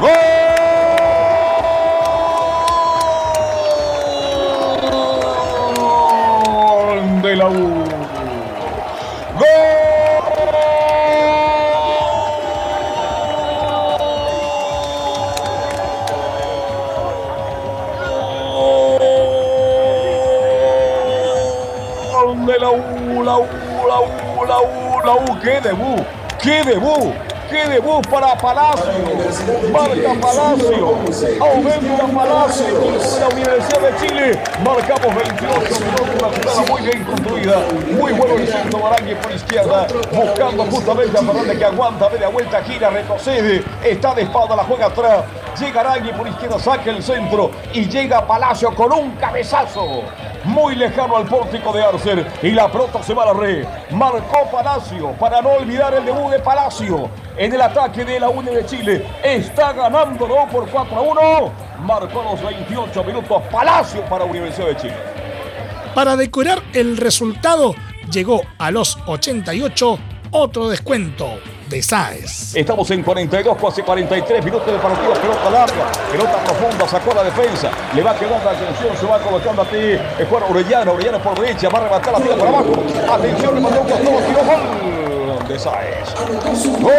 Gol 0.00 0.63
de 7.24 7.36
la 7.36 7.48
U. 7.48 7.54
Gol 22.12 22.46
de 22.46 22.58
la 22.58 22.70
U, 22.70 23.22
la 23.24 23.38
U, 23.38 23.46
la 23.88 24.00
U, 24.00 24.44
la 24.46 24.60
U, 24.60 25.00
la 25.02 25.14
U. 25.14 25.40
¡Qué 25.40 25.60
debut! 25.62 26.04
¡Qué 26.42 26.62
debut! 26.62 27.23
Qué 27.50 27.68
debut 27.68 28.06
para 28.08 28.36
Palacio. 28.36 28.92
Marca 29.70 30.14
Palacio. 30.20 30.98
Aumenta 31.40 32.06
Palacio. 32.06 32.80
De 32.80 33.20
la 33.20 33.28
Universidad 33.28 33.80
de 33.80 34.06
Chile. 34.06 34.42
Marcamos 34.64 35.14
28 35.14 35.84
minutos. 35.84 36.08
Una 36.18 36.28
jugada 36.28 36.72
muy 36.72 36.82
bien 36.82 37.04
construida. 37.04 37.62
Muy 38.00 38.12
bueno 38.12 38.34
el 38.34 38.48
centro 38.48 38.78
Marangui 38.78 39.14
por 39.16 39.32
izquierda. 39.32 39.86
Buscando 40.12 40.64
justamente 40.64 41.18
a 41.18 41.22
Fernández 41.22 41.58
que 41.58 41.64
aguanta. 41.64 42.08
Media 42.08 42.28
vuelta, 42.28 42.62
gira, 42.62 42.90
retrocede. 42.90 43.62
Está 43.84 44.14
de 44.14 44.22
espalda, 44.22 44.56
la 44.56 44.64
juega 44.64 44.86
atrás. 44.86 45.24
Llega 45.58 45.80
Arangui 45.80 46.12
por 46.12 46.26
izquierda, 46.26 46.58
saca 46.58 46.90
el 46.90 47.02
centro. 47.02 47.50
Y 47.72 47.88
llega 47.88 48.26
Palacio 48.26 48.74
con 48.74 48.92
un 48.92 49.12
cabezazo. 49.16 50.02
Muy 50.44 50.74
lejano 50.76 51.16
al 51.16 51.26
pórtico 51.26 51.72
de 51.72 51.82
Arcer. 51.82 52.26
Y 52.42 52.50
la 52.50 52.70
pelota 52.70 53.02
se 53.02 53.14
va 53.14 53.22
a 53.24 53.26
la 53.26 53.32
red. 53.32 53.66
Marcó 53.90 54.50
Palacio 54.50 55.12
para 55.12 55.40
no 55.40 55.50
olvidar 55.50 55.94
el 55.94 56.04
debut 56.04 56.30
de 56.30 56.38
Palacio 56.38 57.08
en 57.36 57.52
el 57.52 57.60
ataque 57.60 58.04
de 58.04 58.20
la 58.20 58.28
Unión 58.28 58.54
de 58.54 58.66
Chile. 58.66 59.06
Está 59.22 59.72
ganando 59.72 60.26
2 60.26 60.38
por 60.50 60.68
4 60.68 60.96
a 60.96 61.00
1. 61.00 61.52
Marcó 61.80 62.22
los 62.22 62.42
28 62.42 63.04
minutos 63.04 63.42
Palacio 63.50 64.02
para 64.06 64.24
Universidad 64.24 64.68
de 64.68 64.76
Chile. 64.76 64.96
Para 65.94 66.16
decorar 66.16 66.62
el 66.72 66.96
resultado, 66.96 67.74
llegó 68.10 68.42
a 68.58 68.70
los 68.70 68.98
88 69.06 69.98
otro 70.30 70.68
descuento 70.68 71.38
de 71.74 71.82
SAES. 71.82 72.54
Estamos 72.54 72.88
en 72.92 73.02
42, 73.02 73.56
casi 73.60 73.82
43 73.82 74.44
minutos 74.44 74.66
de 74.66 74.78
partido. 74.78 75.12
Pelota 75.14 75.50
larga, 75.50 75.92
pelota 76.10 76.38
profunda, 76.44 76.88
sacó 76.88 77.12
la 77.14 77.24
defensa. 77.24 77.70
Le 77.94 78.02
va 78.02 78.14
quedando 78.16 78.48
atención, 78.48 78.96
se 78.96 79.06
va 79.06 79.18
colocando 79.18 79.62
a 79.62 79.64
ti. 79.64 79.98
Es 80.18 80.28
Juan 80.30 80.44
Orellana, 80.48 80.92
Orellana 80.92 81.20
por 81.20 81.36
derecha, 81.40 81.68
va 81.68 81.80
a 81.80 81.82
rematar 81.82 82.12
la 82.12 82.20
tira 82.20 82.36
por 82.36 82.46
abajo. 82.46 82.72
Atención, 83.10 83.54
le 83.56 83.60
mandó 83.60 83.80
un 83.80 83.88
costado, 83.88 84.18
tiro 84.18 84.44
gol 84.44 85.48
de 85.48 85.58
Sáez. 85.58 86.14
Gol 86.80 86.94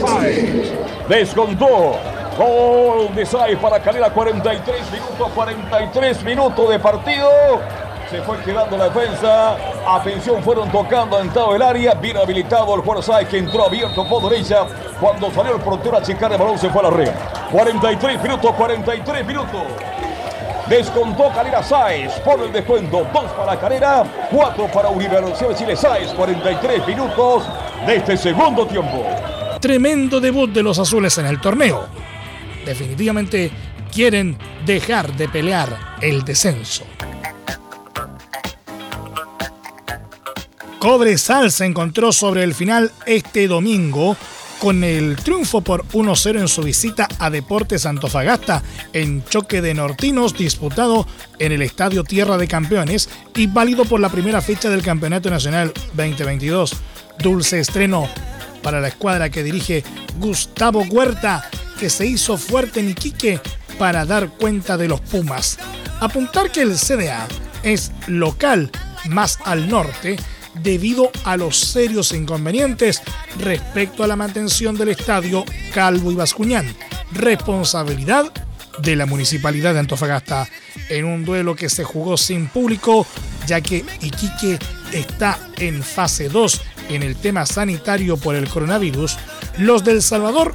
Sáez. 0.00 0.72
Descontó. 1.06 2.07
Gol 2.38 3.12
de 3.16 3.26
Sáez 3.26 3.58
para 3.58 3.80
Calera, 3.80 4.10
43 4.10 4.92
minutos, 4.92 5.28
43 5.34 6.22
minutos 6.22 6.70
de 6.70 6.78
partido. 6.78 7.28
Se 8.08 8.22
fue 8.22 8.38
quedando 8.44 8.76
la 8.76 8.88
defensa. 8.88 9.56
Atención, 9.84 10.40
fueron 10.44 10.70
tocando 10.70 11.18
entrado 11.18 11.56
el 11.56 11.62
área. 11.62 11.94
Bien 11.94 12.16
habilitado 12.16 12.76
el 12.76 12.82
Juan 12.82 13.02
Sáez 13.02 13.28
que 13.28 13.38
entró 13.38 13.64
abierto 13.64 14.08
por 14.08 14.30
derecha. 14.30 14.66
Cuando 15.00 15.32
salió 15.32 15.56
el 15.56 15.60
portero 15.60 15.96
a 15.96 16.02
checar 16.02 16.30
el 16.30 16.38
balón, 16.38 16.56
se 16.56 16.70
fue 16.70 16.80
a 16.80 16.84
la 16.84 16.90
red. 16.90 17.10
43 17.50 18.22
minutos, 18.22 18.52
43 18.52 19.26
minutos. 19.26 19.62
Descontó 20.68 21.30
Calera 21.34 21.60
Sáez 21.60 22.20
por 22.20 22.40
el 22.40 22.52
descuento. 22.52 23.04
Dos 23.12 23.32
para 23.32 23.58
Calera, 23.58 24.04
cuatro 24.30 24.68
para 24.68 24.90
Universidad 24.90 25.48
de 25.48 25.54
Chile 25.56 25.74
Sáez. 25.74 26.12
43 26.12 26.86
minutos 26.86 27.48
de 27.84 27.96
este 27.96 28.16
segundo 28.16 28.64
tiempo. 28.64 29.04
Tremendo 29.60 30.20
debut 30.20 30.52
de 30.52 30.62
los 30.62 30.78
azules 30.78 31.18
en 31.18 31.26
el 31.26 31.40
torneo. 31.40 32.07
Definitivamente 32.68 33.50
quieren 33.90 34.36
dejar 34.66 35.16
de 35.16 35.26
pelear 35.26 35.96
el 36.02 36.22
descenso. 36.22 36.84
Cobresal 40.78 41.50
se 41.50 41.64
encontró 41.64 42.12
sobre 42.12 42.44
el 42.44 42.54
final 42.54 42.92
este 43.06 43.48
domingo 43.48 44.18
con 44.58 44.84
el 44.84 45.16
triunfo 45.16 45.62
por 45.62 45.86
1-0 45.86 46.40
en 46.40 46.48
su 46.48 46.62
visita 46.62 47.08
a 47.18 47.30
Deportes 47.30 47.86
Antofagasta 47.86 48.62
en 48.92 49.24
choque 49.24 49.62
de 49.62 49.72
nortinos 49.72 50.36
disputado 50.36 51.06
en 51.38 51.52
el 51.52 51.62
Estadio 51.62 52.04
Tierra 52.04 52.36
de 52.36 52.48
Campeones 52.48 53.08
y 53.34 53.46
válido 53.46 53.86
por 53.86 53.98
la 53.98 54.10
primera 54.10 54.42
fecha 54.42 54.68
del 54.68 54.82
Campeonato 54.82 55.30
Nacional 55.30 55.72
2022. 55.94 56.76
Dulce 57.18 57.60
estreno 57.60 58.10
para 58.62 58.82
la 58.82 58.88
escuadra 58.88 59.30
que 59.30 59.42
dirige 59.42 59.82
Gustavo 60.18 60.82
Huerta, 60.82 61.48
que 61.78 61.88
se 61.88 62.06
hizo 62.06 62.36
fuerte 62.36 62.80
en 62.80 62.90
Iquique 62.90 63.40
para 63.78 64.04
dar 64.04 64.30
cuenta 64.30 64.76
de 64.76 64.88
los 64.88 65.00
Pumas. 65.00 65.58
Apuntar 66.00 66.50
que 66.50 66.62
el 66.62 66.76
CDA 66.76 67.26
es 67.62 67.92
local 68.06 68.70
más 69.08 69.38
al 69.44 69.68
norte 69.68 70.16
debido 70.62 71.10
a 71.24 71.36
los 71.36 71.58
serios 71.58 72.12
inconvenientes 72.12 73.00
respecto 73.38 74.02
a 74.02 74.08
la 74.08 74.16
mantención 74.16 74.76
del 74.76 74.88
estadio 74.88 75.44
Calvo 75.72 76.10
y 76.10 76.16
Bascuñán, 76.16 76.66
responsabilidad 77.12 78.32
de 78.80 78.96
la 78.96 79.06
Municipalidad 79.06 79.74
de 79.74 79.80
Antofagasta, 79.80 80.48
en 80.88 81.04
un 81.04 81.24
duelo 81.24 81.54
que 81.54 81.68
se 81.68 81.84
jugó 81.84 82.16
sin 82.16 82.48
público, 82.48 83.06
ya 83.46 83.60
que 83.60 83.84
Iquique 84.00 84.58
está 84.92 85.38
en 85.56 85.82
fase 85.82 86.28
2 86.28 86.60
en 86.90 87.02
el 87.02 87.16
tema 87.16 87.44
sanitario 87.44 88.16
por 88.16 88.34
el 88.34 88.48
coronavirus, 88.48 89.16
los 89.58 89.84
del 89.84 90.02
Salvador 90.02 90.54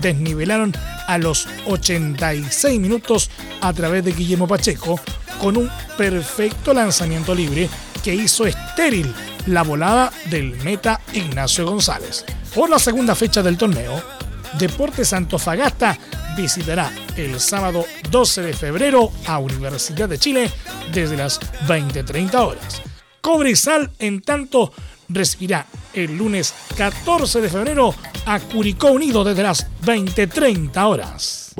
desnivelaron 0.00 0.72
a 1.06 1.18
los 1.18 1.48
86 1.66 2.80
minutos 2.80 3.30
a 3.60 3.72
través 3.72 4.04
de 4.04 4.12
Guillermo 4.12 4.46
Pacheco 4.46 5.00
con 5.40 5.56
un 5.56 5.70
perfecto 5.96 6.74
lanzamiento 6.74 7.34
libre 7.34 7.68
que 8.02 8.14
hizo 8.14 8.46
estéril 8.46 9.12
la 9.46 9.62
volada 9.62 10.12
del 10.30 10.56
meta 10.62 11.00
Ignacio 11.12 11.66
González. 11.66 12.24
Por 12.54 12.70
la 12.70 12.78
segunda 12.78 13.14
fecha 13.14 13.42
del 13.42 13.56
torneo, 13.56 14.02
Deportes 14.58 15.12
Antofagasta 15.12 15.96
visitará 16.36 16.90
el 17.16 17.38
sábado 17.40 17.84
12 18.10 18.42
de 18.42 18.52
febrero 18.52 19.12
a 19.26 19.38
Universidad 19.38 20.08
de 20.08 20.18
Chile 20.18 20.50
desde 20.92 21.16
las 21.16 21.40
20.30 21.66 22.34
horas. 22.34 22.82
Cobresal, 23.20 23.90
en 23.98 24.20
tanto, 24.22 24.72
recibirá 25.08 25.66
el 25.94 26.16
lunes 26.16 26.54
14 26.76 27.40
de 27.40 27.48
febrero 27.48 27.94
a 28.26 28.40
Curicó 28.40 28.92
Unido 28.92 29.24
desde 29.24 29.42
las 29.42 29.66
20.30 29.82 30.86
horas. 30.86 31.54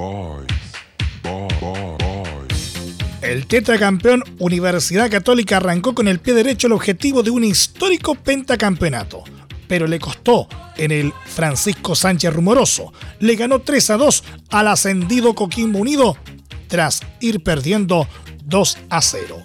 El 3.22 3.46
tetracampeón 3.46 4.24
Universidad 4.38 5.10
Católica 5.10 5.58
arrancó 5.58 5.94
con 5.94 6.08
el 6.08 6.20
pie 6.20 6.34
derecho 6.34 6.66
el 6.66 6.72
objetivo 6.72 7.22
de 7.22 7.30
un 7.30 7.44
histórico 7.44 8.14
pentacampeonato, 8.14 9.24
pero 9.68 9.86
le 9.86 10.00
costó 10.00 10.48
en 10.76 10.90
el 10.90 11.12
Francisco 11.26 11.94
Sánchez 11.94 12.32
Rumoroso. 12.32 12.92
Le 13.18 13.36
ganó 13.36 13.60
3 13.60 13.90
a 13.90 13.96
2 13.98 14.24
al 14.50 14.68
ascendido 14.68 15.34
Coquimbo 15.34 15.78
Unido 15.78 16.16
tras 16.66 17.00
ir 17.20 17.42
perdiendo 17.42 18.08
2 18.44 18.78
a 18.88 19.02
0. 19.02 19.36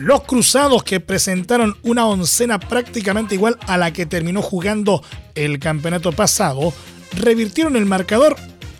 Los 0.00 0.22
cruzados 0.22 0.82
que 0.82 0.98
presentaron 0.98 1.76
una 1.82 2.06
oncena 2.06 2.58
prácticamente 2.58 3.34
igual 3.34 3.58
a 3.66 3.76
la 3.76 3.92
que 3.92 4.06
terminó 4.06 4.40
jugando 4.40 5.04
el 5.34 5.58
campeonato 5.58 6.10
pasado, 6.12 6.72
revirtieron 7.12 7.76
el 7.76 7.84
marcador 7.84 8.34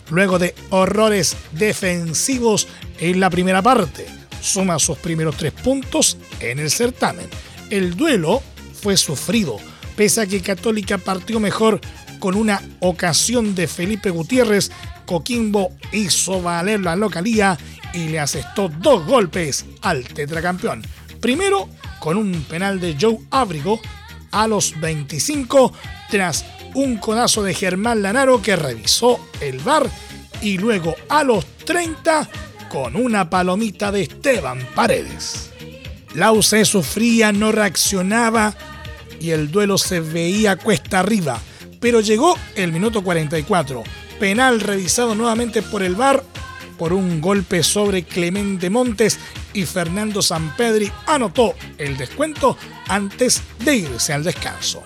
luego 0.09 0.39
de 0.39 0.55
horrores 0.71 1.37
defensivos 1.53 2.69
en 2.99 3.21
la 3.21 3.29
primera 3.29 3.61
parte 3.61 4.07
suma 4.41 4.79
sus 4.79 4.97
primeros 4.97 5.37
tres 5.37 5.53
puntos 5.53 6.17
en 6.41 6.59
el 6.59 6.71
certamen. 6.71 7.29
El 7.69 7.97
duelo 7.97 8.43
fue 8.81 8.97
sufrido, 8.97 9.59
pese 9.97 10.23
a 10.23 10.27
que 10.27 10.41
Católica 10.41 10.97
partió 10.97 11.39
mejor 11.39 11.83
con 12.19 12.35
una 12.35 12.63
ocasión 12.81 13.55
de 13.55 13.67
Felipe 13.67 14.09
Gutiérrez, 14.09 14.71
Coquimbo 15.05 15.73
hizo 15.93 16.41
valer 16.41 16.81
la 16.81 16.97
localía 16.97 17.59
y 17.93 18.09
le 18.09 18.21
asestó 18.21 18.69
dos 18.69 19.05
golpes 19.07 19.67
al 19.83 20.05
tetracampeón. 20.05 20.83
Primero 21.21 21.69
con 21.99 22.17
un 22.17 22.45
penal 22.45 22.81
de 22.81 22.97
Joe 22.99 23.19
Ábrigo 23.31 23.81
a 24.31 24.47
los 24.47 24.79
25 24.81 25.73
tras 26.11 26.45
un 26.75 26.97
codazo 26.97 27.43
de 27.43 27.55
Germán 27.55 28.03
Lanaro 28.03 28.41
que 28.41 28.57
revisó 28.57 29.21
el 29.41 29.59
bar 29.59 29.91
y 30.41 30.59
luego 30.59 30.95
a 31.09 31.23
los 31.23 31.45
30 31.65 32.29
con 32.69 32.97
una 32.97 33.29
palomita 33.29 33.93
de 33.93 34.03
Esteban 34.03 34.67
Paredes. 34.75 35.51
La 36.15 36.33
UC 36.33 36.65
sufría, 36.65 37.33
no 37.33 37.53
reaccionaba 37.53 38.55
y 39.21 39.31
el 39.31 39.51
duelo 39.51 39.77
se 39.79 40.01
veía 40.01 40.57
cuesta 40.57 41.01
arriba, 41.01 41.39
pero 41.81 42.01
llegó 42.01 42.37
el 42.55 42.73
minuto 42.73 43.03
44. 43.03 43.83
Penal 44.19 44.61
revisado 44.61 45.15
nuevamente 45.15 45.63
por 45.63 45.83
el 45.83 45.95
VAR 45.95 46.23
por 46.79 46.93
un 46.93 47.21
golpe 47.21 47.63
sobre 47.63 48.05
Clemente 48.05 48.71
Montes 48.71 49.19
y 49.53 49.65
Fernando 49.65 50.23
Sampedri 50.23 50.91
anotó 51.07 51.55
el 51.79 51.97
descuento 51.97 52.57
antes 52.89 53.43
de 53.65 53.77
irse 53.77 54.13
al 54.13 54.25
descanso. 54.25 54.83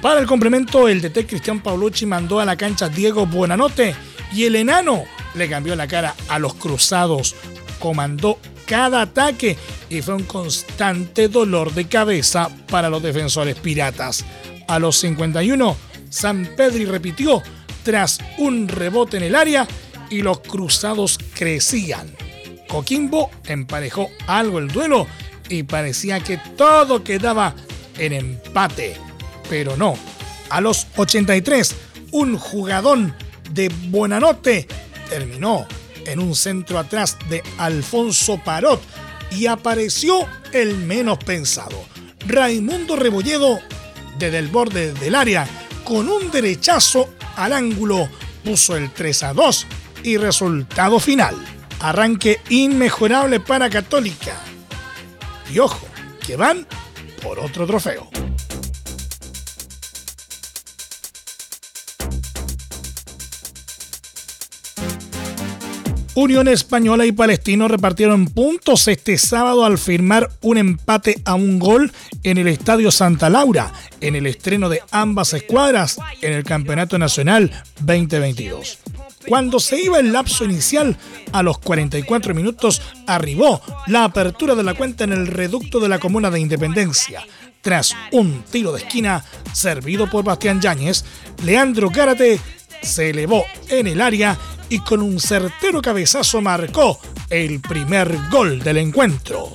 Para 0.00 0.20
el 0.20 0.26
complemento, 0.26 0.88
el 0.88 1.00
DT 1.00 1.26
Cristian 1.26 1.62
Paulucci 1.62 2.06
mandó 2.06 2.40
a 2.40 2.44
la 2.44 2.56
cancha 2.56 2.88
Diego 2.88 3.26
Buenanote 3.26 3.94
y 4.32 4.44
el 4.44 4.56
enano 4.56 5.04
le 5.34 5.48
cambió 5.48 5.76
la 5.76 5.86
cara 5.86 6.14
a 6.28 6.38
los 6.38 6.54
cruzados, 6.54 7.36
comandó 7.78 8.38
cada 8.66 9.02
ataque 9.02 9.56
y 9.88 10.02
fue 10.02 10.14
un 10.14 10.24
constante 10.24 11.28
dolor 11.28 11.72
de 11.72 11.86
cabeza 11.86 12.50
para 12.68 12.88
los 12.88 13.02
defensores 13.02 13.54
piratas. 13.56 14.24
A 14.66 14.78
los 14.78 14.96
51, 14.96 15.76
San 16.08 16.46
Pedri 16.56 16.84
repitió 16.84 17.42
tras 17.82 18.18
un 18.38 18.68
rebote 18.68 19.18
en 19.18 19.24
el 19.24 19.34
área 19.34 19.66
y 20.10 20.22
los 20.22 20.40
cruzados 20.40 21.18
crecían. 21.34 22.14
Coquimbo 22.72 23.30
emparejó 23.44 24.10
algo 24.26 24.58
el 24.58 24.68
duelo 24.68 25.06
y 25.50 25.62
parecía 25.62 26.20
que 26.20 26.38
todo 26.56 27.04
quedaba 27.04 27.54
en 27.98 28.14
empate. 28.14 28.96
Pero 29.50 29.76
no. 29.76 29.94
A 30.48 30.62
los 30.62 30.86
83, 30.96 31.76
un 32.12 32.38
jugadón 32.38 33.14
de 33.50 33.68
Buenanote 33.90 34.66
terminó 35.10 35.66
en 36.06 36.18
un 36.18 36.34
centro 36.34 36.78
atrás 36.78 37.18
de 37.28 37.42
Alfonso 37.58 38.40
Parot 38.42 38.80
y 39.30 39.48
apareció 39.48 40.26
el 40.52 40.78
menos 40.78 41.18
pensado. 41.18 41.84
Raimundo 42.26 42.96
Rebolledo 42.96 43.60
desde 44.18 44.38
el 44.38 44.48
borde 44.48 44.94
del 44.94 45.14
área 45.14 45.46
con 45.84 46.08
un 46.08 46.30
derechazo 46.30 47.10
al 47.36 47.52
ángulo 47.52 48.08
puso 48.42 48.78
el 48.78 48.90
3 48.90 49.24
a 49.24 49.34
2 49.34 49.66
y 50.04 50.16
resultado 50.16 50.98
final. 50.98 51.36
Arranque 51.82 52.40
inmejorable 52.48 53.40
para 53.40 53.68
Católica. 53.68 54.36
Y 55.52 55.58
ojo, 55.58 55.86
que 56.24 56.36
van 56.36 56.66
por 57.20 57.40
otro 57.40 57.66
trofeo. 57.66 58.08
Unión 66.14 66.46
Española 66.46 67.06
y 67.06 67.12
Palestino 67.12 67.68
repartieron 67.68 68.26
puntos 68.26 68.86
este 68.86 69.18
sábado 69.18 69.64
al 69.64 69.78
firmar 69.78 70.30
un 70.42 70.58
empate 70.58 71.20
a 71.24 71.34
un 71.34 71.58
gol 71.58 71.90
en 72.22 72.38
el 72.38 72.48
Estadio 72.48 72.92
Santa 72.92 73.30
Laura, 73.30 73.72
en 74.00 74.14
el 74.14 74.26
estreno 74.26 74.68
de 74.68 74.82
ambas 74.90 75.32
escuadras 75.32 75.98
en 76.20 76.34
el 76.34 76.44
Campeonato 76.44 76.98
Nacional 76.98 77.50
2022. 77.80 78.78
Cuando 79.28 79.60
se 79.60 79.80
iba 79.80 79.98
el 79.98 80.12
lapso 80.12 80.44
inicial, 80.44 80.96
a 81.32 81.42
los 81.42 81.58
44 81.58 82.34
minutos 82.34 82.82
arribó 83.06 83.60
la 83.86 84.04
apertura 84.04 84.54
de 84.54 84.62
la 84.62 84.74
cuenta 84.74 85.04
en 85.04 85.12
el 85.12 85.26
reducto 85.26 85.80
de 85.80 85.88
la 85.88 85.98
comuna 85.98 86.30
de 86.30 86.40
Independencia. 86.40 87.24
Tras 87.60 87.94
un 88.10 88.42
tiro 88.50 88.72
de 88.72 88.80
esquina 88.80 89.24
servido 89.52 90.10
por 90.10 90.24
Bastián 90.24 90.60
Yáñez, 90.60 91.04
Leandro 91.44 91.90
Gárate 91.90 92.40
se 92.82 93.10
elevó 93.10 93.44
en 93.68 93.86
el 93.86 94.00
área 94.00 94.36
y 94.68 94.80
con 94.80 95.00
un 95.00 95.20
certero 95.20 95.80
cabezazo 95.80 96.40
marcó 96.40 96.98
el 97.30 97.60
primer 97.60 98.18
gol 98.30 98.60
del 98.60 98.78
encuentro. 98.78 99.54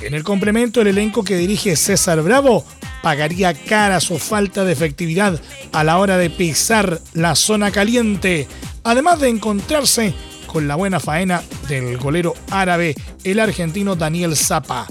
En 0.00 0.14
el 0.14 0.22
complemento, 0.22 0.80
el 0.80 0.86
elenco 0.88 1.24
que 1.24 1.36
dirige 1.36 1.76
César 1.76 2.22
Bravo 2.22 2.64
pagaría 3.02 3.54
cara 3.54 4.00
su 4.00 4.18
falta 4.18 4.64
de 4.64 4.72
efectividad 4.72 5.40
a 5.72 5.84
la 5.84 5.98
hora 5.98 6.16
de 6.16 6.30
pisar 6.30 7.00
la 7.14 7.34
zona 7.34 7.70
caliente, 7.70 8.46
además 8.84 9.20
de 9.20 9.28
encontrarse 9.28 10.14
con 10.46 10.66
la 10.66 10.74
buena 10.74 11.00
faena 11.00 11.42
del 11.68 11.96
golero 11.96 12.34
árabe, 12.50 12.94
el 13.24 13.40
argentino 13.40 13.96
Daniel 13.96 14.36
Zapa. 14.36 14.86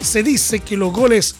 Se 0.00 0.22
dice 0.22 0.60
que 0.60 0.76
los 0.76 0.92
goles 0.92 1.36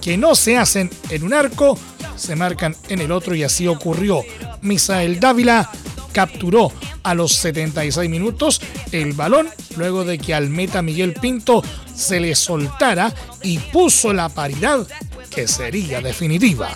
que 0.00 0.16
no 0.16 0.34
se 0.34 0.56
hacen 0.56 0.90
en 1.10 1.24
un 1.24 1.34
arco 1.34 1.78
se 2.16 2.36
marcan 2.36 2.74
en 2.88 3.00
el 3.00 3.12
otro 3.12 3.34
y 3.34 3.42
así 3.42 3.66
ocurrió. 3.66 4.22
Misael 4.62 5.20
Dávila 5.20 5.70
capturó 6.12 6.72
a 7.02 7.14
los 7.14 7.32
76 7.34 8.10
minutos 8.10 8.60
el 8.92 9.12
balón 9.12 9.48
luego 9.76 10.04
de 10.04 10.18
que 10.18 10.34
al 10.34 10.50
meta 10.50 10.82
Miguel 10.82 11.14
Pinto 11.14 11.62
se 11.94 12.20
le 12.20 12.34
soltara 12.34 13.14
y 13.42 13.58
puso 13.58 14.12
la 14.12 14.28
paridad 14.28 14.86
que 15.30 15.46
sería 15.46 16.00
definitiva. 16.00 16.70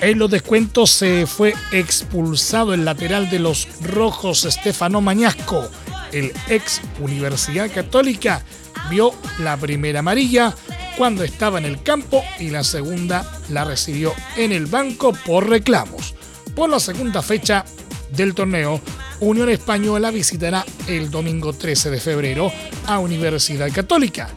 En 0.00 0.18
los 0.18 0.30
descuentos 0.30 0.90
se 0.90 1.26
fue 1.26 1.54
expulsado 1.72 2.74
el 2.74 2.84
lateral 2.84 3.30
de 3.30 3.38
los 3.38 3.68
rojos 3.80 4.44
Estefano 4.44 5.00
Mañasco. 5.00 5.68
El 6.12 6.32
ex 6.48 6.82
Universidad 7.00 7.72
Católica 7.72 8.44
vio 8.90 9.14
la 9.38 9.56
primera 9.56 10.00
amarilla 10.00 10.54
cuando 10.96 11.24
estaba 11.24 11.58
en 11.58 11.64
el 11.64 11.82
campo 11.82 12.22
y 12.38 12.50
la 12.50 12.62
segunda 12.62 13.40
la 13.48 13.64
recibió 13.64 14.14
en 14.36 14.52
el 14.52 14.66
banco 14.66 15.12
por 15.24 15.48
reclamos. 15.48 16.14
Por 16.54 16.68
la 16.70 16.80
segunda 16.80 17.22
fecha 17.22 17.64
del 18.12 18.34
torneo, 18.34 18.80
Unión 19.20 19.48
Española 19.48 20.10
visitará 20.10 20.64
el 20.88 21.10
domingo 21.10 21.52
13 21.52 21.90
de 21.90 22.00
febrero 22.00 22.52
a 22.86 22.98
Universidad 22.98 23.72
Católica, 23.72 24.28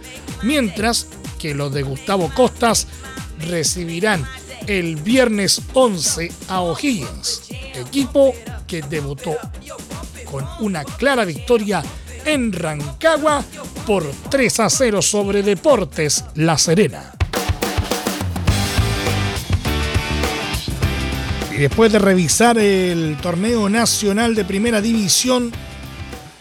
mientras 0.44 1.08
que 1.40 1.56
los 1.56 1.74
de 1.74 1.82
Gustavo 1.82 2.32
Costas 2.36 2.88
recibirán 3.48 4.28
el 4.68 4.98
viernes 4.98 5.62
11 5.74 6.32
a 6.50 6.62
O'Higgins, 6.62 7.50
equipo 7.74 8.36
que 8.68 8.84
debutó 8.84 9.36
con 10.30 10.46
una 10.60 10.84
clara 10.84 11.26
victoria 11.26 11.82
en 12.26 12.52
Rancagua 12.54 13.44
por 13.88 14.06
3 14.30 14.60
a 14.60 14.70
0 14.70 15.02
sobre 15.02 15.42
Deportes 15.42 16.26
La 16.36 16.58
Serena. 16.58 17.14
después 21.60 21.92
de 21.92 22.00
revisar 22.00 22.58
el 22.58 23.18
torneo 23.22 23.68
nacional 23.70 24.34
de 24.34 24.46
primera 24.46 24.80
división, 24.80 25.52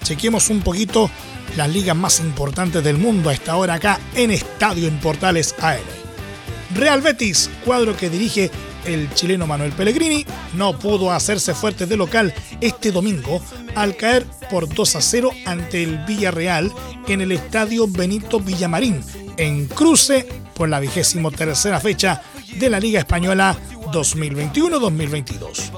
chequemos 0.09 0.49
un 0.49 0.63
poquito 0.63 1.11
las 1.55 1.69
ligas 1.69 1.95
más 1.95 2.19
importantes 2.21 2.83
del 2.83 2.97
mundo 2.97 3.29
a 3.29 3.35
esta 3.35 3.57
hora 3.57 3.75
acá 3.75 4.01
en 4.15 4.31
Estadio 4.31 4.89
en 4.89 4.99
Portales. 5.01 5.55
Real 6.75 7.03
Betis, 7.03 7.51
cuadro 7.63 7.95
que 7.95 8.09
dirige 8.09 8.51
el 8.87 9.13
chileno 9.13 9.47
Manuel 9.47 9.73
Pellegrini, 9.73 10.25
no 10.55 10.79
pudo 10.79 11.13
hacerse 11.13 11.53
fuerte 11.53 11.85
de 11.85 11.99
local 11.99 12.33
este 12.63 12.91
domingo 12.91 13.43
al 13.75 13.97
caer 13.97 14.25
por 14.51 14.73
2 14.73 14.97
a 14.97 15.03
0 15.03 15.31
ante 15.45 15.83
el 15.83 15.99
Villarreal 16.07 16.73
en 17.07 17.21
el 17.21 17.33
estadio 17.33 17.87
Benito 17.87 18.41
Villamarín, 18.41 19.03
en 19.37 19.67
cruce 19.67 20.27
por 20.55 20.71
la 20.71 20.81
vigésimo 20.81 21.31
tercera 21.31 21.81
fecha 21.81 22.23
de 22.59 22.71
la 22.71 22.81
Liga 22.81 23.01
Española 23.01 23.59
2021-2022. 23.93 25.71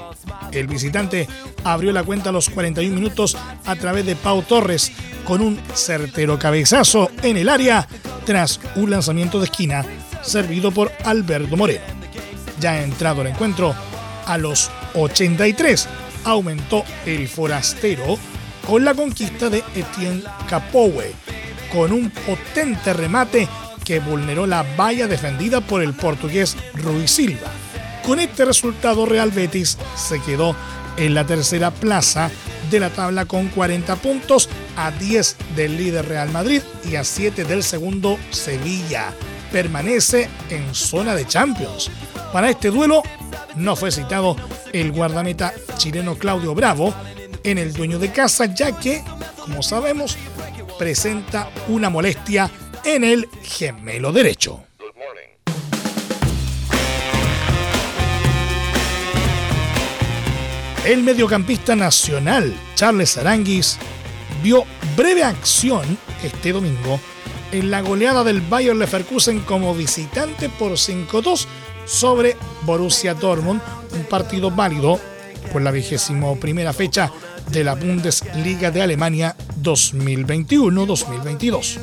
El 0.51 0.67
visitante 0.67 1.27
abrió 1.63 1.91
la 1.91 2.03
cuenta 2.03 2.29
a 2.29 2.33
los 2.33 2.49
41 2.49 2.93
minutos 2.95 3.37
a 3.65 3.75
través 3.75 4.05
de 4.05 4.15
Pau 4.15 4.41
Torres 4.43 4.91
con 5.25 5.41
un 5.41 5.59
certero 5.73 6.37
cabezazo 6.37 7.09
en 7.23 7.37
el 7.37 7.49
área 7.49 7.87
tras 8.25 8.59
un 8.75 8.89
lanzamiento 8.91 9.39
de 9.39 9.45
esquina 9.45 9.85
servido 10.21 10.71
por 10.71 10.91
Alberto 11.03 11.57
Moreno. 11.57 11.83
Ya 12.59 12.83
entrado 12.83 13.21
el 13.21 13.27
encuentro, 13.27 13.73
a 14.25 14.37
los 14.37 14.69
83 14.93 15.87
aumentó 16.23 16.83
el 17.05 17.27
forastero 17.27 18.17
con 18.67 18.85
la 18.85 18.93
conquista 18.93 19.49
de 19.49 19.63
Etienne 19.75 20.23
Capoue, 20.47 21.13
con 21.73 21.91
un 21.91 22.11
potente 22.11 22.93
remate 22.93 23.47
que 23.83 23.99
vulneró 23.99 24.45
la 24.45 24.63
valla 24.77 25.07
defendida 25.07 25.61
por 25.61 25.81
el 25.81 25.93
portugués 25.93 26.55
Ruiz 26.75 27.11
Silva. 27.11 27.49
Con 28.11 28.19
este 28.19 28.43
resultado, 28.43 29.05
Real 29.05 29.31
Betis 29.31 29.77
se 29.95 30.21
quedó 30.21 30.53
en 30.97 31.13
la 31.13 31.25
tercera 31.25 31.71
plaza 31.71 32.29
de 32.69 32.81
la 32.81 32.89
tabla 32.89 33.23
con 33.23 33.47
40 33.47 33.95
puntos, 33.95 34.49
a 34.75 34.91
10 34.91 35.37
del 35.55 35.77
líder 35.77 36.09
Real 36.09 36.29
Madrid 36.29 36.61
y 36.83 36.97
a 36.97 37.05
7 37.05 37.45
del 37.45 37.63
segundo 37.63 38.19
Sevilla. 38.31 39.13
Permanece 39.53 40.27
en 40.49 40.75
zona 40.75 41.15
de 41.15 41.25
Champions. 41.25 41.89
Para 42.33 42.49
este 42.49 42.69
duelo 42.69 43.01
no 43.55 43.77
fue 43.77 43.93
citado 43.93 44.35
el 44.73 44.91
guardameta 44.91 45.53
chileno 45.77 46.17
Claudio 46.17 46.53
Bravo 46.53 46.93
en 47.45 47.59
el 47.59 47.71
dueño 47.71 47.97
de 47.97 48.11
casa, 48.11 48.53
ya 48.53 48.77
que, 48.77 49.01
como 49.37 49.63
sabemos, 49.63 50.17
presenta 50.77 51.49
una 51.69 51.89
molestia 51.89 52.51
en 52.83 53.05
el 53.05 53.29
gemelo 53.41 54.11
derecho. 54.11 54.65
El 60.85 61.03
mediocampista 61.03 61.75
nacional 61.75 62.55
Charles 62.73 63.15
Aranguis 63.15 63.77
vio 64.41 64.63
breve 64.97 65.23
acción 65.23 65.85
este 66.23 66.53
domingo 66.53 66.99
en 67.51 67.69
la 67.69 67.81
goleada 67.81 68.23
del 68.23 68.41
Bayer 68.41 68.75
Leverkusen 68.75 69.41
como 69.41 69.75
visitante 69.75 70.49
por 70.49 70.71
5-2 70.71 71.45
sobre 71.85 72.35
Borussia 72.63 73.13
Dortmund, 73.13 73.61
un 73.93 74.05
partido 74.05 74.49
válido 74.49 74.99
por 75.53 75.61
la 75.61 75.69
vigésimo 75.69 76.39
primera 76.39 76.73
fecha 76.73 77.11
de 77.51 77.63
la 77.63 77.75
Bundesliga 77.75 78.71
de 78.71 78.81
Alemania 78.81 79.35
2021-2022. 79.61 81.77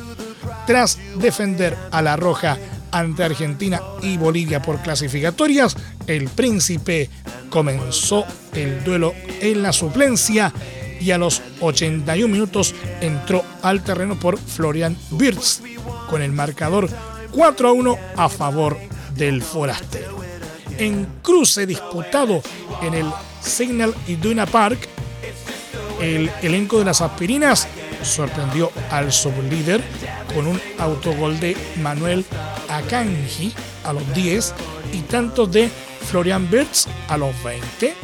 Tras 0.66 0.98
defender 1.16 1.78
a 1.92 2.02
la 2.02 2.16
Roja 2.16 2.58
ante 2.90 3.22
Argentina 3.22 3.80
y 4.02 4.16
Bolivia 4.16 4.60
por 4.60 4.82
clasificatorias, 4.82 5.76
el 6.08 6.28
príncipe 6.28 7.08
comenzó 7.50 8.24
el 8.54 8.84
duelo 8.84 9.14
en 9.40 9.62
la 9.62 9.72
suplencia 9.72 10.52
y 11.00 11.10
a 11.10 11.18
los 11.18 11.42
81 11.60 12.32
minutos 12.32 12.74
entró 13.00 13.44
al 13.62 13.82
terreno 13.82 14.18
por 14.18 14.38
Florian 14.38 14.96
Wirtz 15.10 15.62
con 16.08 16.22
el 16.22 16.32
marcador 16.32 16.88
4 17.32 17.68
a 17.68 17.72
1 17.72 17.98
a 18.16 18.28
favor 18.28 18.76
del 19.14 19.42
forastero. 19.42 20.18
En 20.78 21.06
cruce 21.22 21.66
disputado 21.66 22.42
en 22.82 22.94
el 22.94 23.06
Signal 23.40 23.94
Iduna 24.06 24.46
Park, 24.46 24.88
El 26.00 26.30
elenco 26.42 26.78
de 26.78 26.84
las 26.84 27.00
aspirinas 27.00 27.66
sorprendió 28.04 28.70
al 28.90 29.12
sublíder 29.12 29.82
con 30.32 30.46
un 30.46 30.60
autogol 30.78 31.40
de 31.40 31.56
Manuel 31.82 32.24
Akanji 32.68 33.52
a 33.82 33.92
los 33.92 34.14
10 34.14 34.54
y 34.92 35.00
tanto 35.00 35.46
de 35.46 35.68
Florian 36.00 36.50
Birds 36.50 36.88
a 37.08 37.16
los 37.16 37.34
20, 37.42 37.94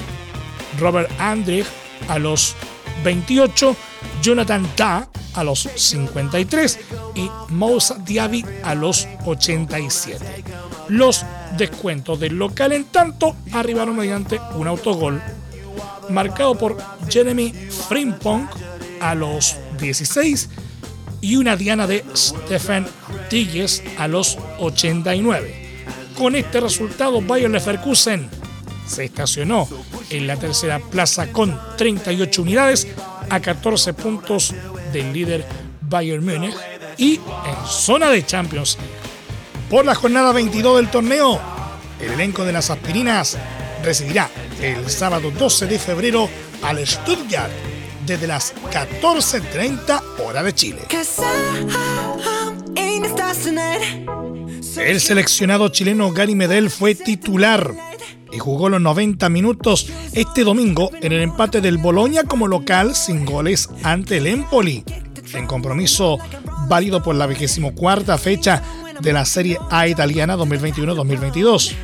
Robert 0.79 1.11
Andrich 1.19 1.67
a 2.09 2.19
los 2.19 2.55
28, 3.03 3.77
Jonathan 4.23 4.67
Ta 4.77 5.09
a 5.35 5.45
los 5.45 5.69
53 5.75 6.79
y 7.15 7.31
Moussa 7.49 7.97
Diaby 7.99 8.45
a 8.63 8.75
los 8.75 9.09
87. 9.25 10.45
Los 10.89 11.25
descuentos 11.57 12.21
del 12.21 12.35
local 12.35 12.73
en 12.73 12.85
tanto 12.85 13.37
arribaron 13.53 13.97
mediante 13.97 14.41
un 14.55 14.67
autogol 14.67 15.21
marcado 16.11 16.57
por 16.57 16.77
Jeremy 17.09 17.53
Frimpong 17.53 18.49
a 19.01 19.15
los 19.15 19.57
16 19.79 20.49
y 21.21 21.37
una 21.37 21.57
diana 21.57 21.87
de 21.87 22.05
Stephen 22.15 22.87
Tigges 23.31 23.83
a 23.99 24.09
los 24.09 24.39
89. 24.59 25.64
Con 26.17 26.37
este 26.37 26.61
resultado, 26.61 27.21
Bayer 27.21 27.51
Leverkusen 27.51 28.29
se 28.87 29.05
estacionó 29.05 29.69
en 30.11 30.27
la 30.27 30.37
tercera 30.37 30.79
plaza 30.79 31.33
con 31.33 31.59
38 31.77 32.43
unidades 32.43 32.87
a 33.31 33.41
14 33.41 33.95
puntos 33.95 34.55
del 34.93 35.13
líder 35.13 35.45
Bayern 35.81 36.25
Múnich 36.25 36.55
y 36.97 37.15
en 37.17 37.67
zona 37.67 38.11
de 38.11 38.25
Champions 38.25 38.79
Por 39.69 39.85
la 39.85 39.95
jornada 39.95 40.33
22 40.33 40.77
del 40.77 40.91
torneo, 40.91 41.41
el 42.01 42.13
elenco 42.13 42.45
de 42.45 42.53
las 42.53 42.71
aspirinas 42.71 43.37
recibirá 43.83 44.31
el 44.61 44.89
sábado 44.89 45.31
12 45.31 45.67
de 45.67 45.79
febrero 45.79 46.29
al 46.63 46.87
Stuttgart 46.87 47.51
desde 48.07 48.27
las 48.27 48.55
14.30 48.71 50.03
hora 50.25 50.43
de 50.43 50.55
Chile. 50.55 50.83
El 54.77 55.01
seleccionado 55.01 55.69
chileno 55.69 56.11
Gary 56.13 56.35
Medel 56.35 56.69
fue 56.69 56.95
titular 56.95 57.75
y 58.33 58.39
jugó 58.39 58.69
los 58.69 58.81
90 58.81 59.29
minutos 59.29 59.89
este 60.13 60.43
domingo 60.43 60.91
en 61.01 61.13
el 61.13 61.23
empate 61.23 61.61
del 61.61 61.79
Boloña 61.79 62.25
como 62.25 62.49
local 62.49 62.95
sin 62.95 63.25
goles 63.25 63.69
ante 63.83 64.19
el 64.19 64.27
Empoli, 64.27 64.85
en 65.33 65.47
compromiso 65.47 66.19
válido 66.69 67.03
por 67.03 67.15
la 67.15 67.27
24 67.27 68.19
fecha 68.19 68.63
de 69.01 69.13
la 69.13 69.25
Serie 69.25 69.59
A 69.71 69.87
italiana 69.87 70.37
2021-2022 70.37 71.75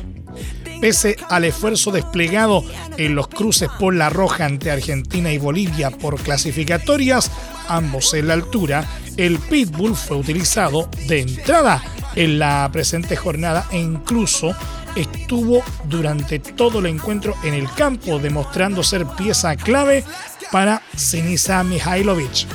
pese 0.81 1.15
al 1.29 1.45
esfuerzo 1.45 1.91
desplegado 1.91 2.63
en 2.97 3.13
los 3.13 3.27
cruces 3.27 3.69
por 3.79 3.93
la 3.93 4.09
roja 4.09 4.45
ante 4.45 4.71
Argentina 4.71 5.31
y 5.31 5.37
Bolivia 5.37 5.91
por 5.91 6.19
clasificatorias, 6.19 7.31
ambos 7.67 8.15
en 8.15 8.27
la 8.27 8.33
altura, 8.33 8.83
el 9.15 9.37
pitbull 9.37 9.95
fue 9.95 10.17
utilizado 10.17 10.89
de 11.07 11.21
entrada 11.21 11.83
en 12.15 12.39
la 12.39 12.69
presente 12.71 13.15
jornada 13.15 13.67
e 13.71 13.79
incluso 13.79 14.55
estuvo 14.95 15.63
durante 15.85 16.39
todo 16.39 16.79
el 16.79 16.87
encuentro 16.87 17.35
en 17.43 17.53
el 17.53 17.71
campo, 17.71 18.19
demostrando 18.19 18.83
ser 18.83 19.05
pieza 19.05 19.55
clave 19.55 20.03
para 20.51 20.81
Sinisa 20.95 21.63
Mihailovic. 21.63 22.45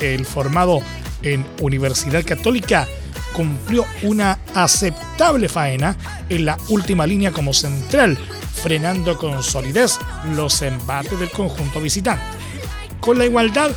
El 0.00 0.24
formado 0.26 0.80
en 1.22 1.46
Universidad 1.60 2.24
Católica 2.24 2.86
cumplió 3.32 3.84
una 4.02 4.38
aceptable 4.54 5.48
faena 5.48 5.96
en 6.28 6.44
la 6.44 6.58
última 6.68 7.06
línea 7.06 7.32
como 7.32 7.52
central, 7.52 8.18
frenando 8.62 9.16
con 9.16 9.42
solidez 9.42 9.98
los 10.34 10.62
embates 10.62 11.18
del 11.18 11.30
conjunto 11.30 11.80
visitante. 11.80 12.24
Con 13.00 13.18
la 13.18 13.24
igualdad 13.24 13.70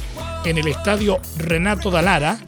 en 0.46 0.58
el 0.58 0.68
estadio 0.68 1.20
Renato 1.38 1.92
Dalara, 1.92 2.40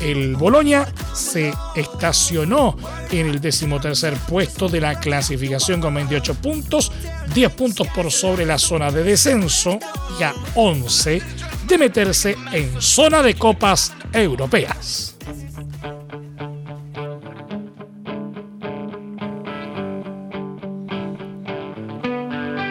el 0.00 0.36
Boloña 0.36 0.86
se 1.14 1.52
estacionó 1.74 2.76
en 3.10 3.26
el 3.26 3.40
decimotercer 3.40 4.14
puesto 4.28 4.68
de 4.68 4.80
la 4.80 4.98
clasificación 4.98 5.80
con 5.80 5.94
28 5.94 6.34
puntos, 6.34 6.92
10 7.34 7.52
puntos 7.52 7.86
por 7.88 8.10
sobre 8.10 8.46
la 8.46 8.58
zona 8.58 8.90
de 8.90 9.02
descenso 9.02 9.78
y 10.18 10.22
a 10.22 10.34
11 10.54 11.22
de 11.66 11.78
meterse 11.78 12.36
en 12.52 12.80
zona 12.80 13.22
de 13.22 13.34
copas 13.34 13.92
europeas. 14.12 15.16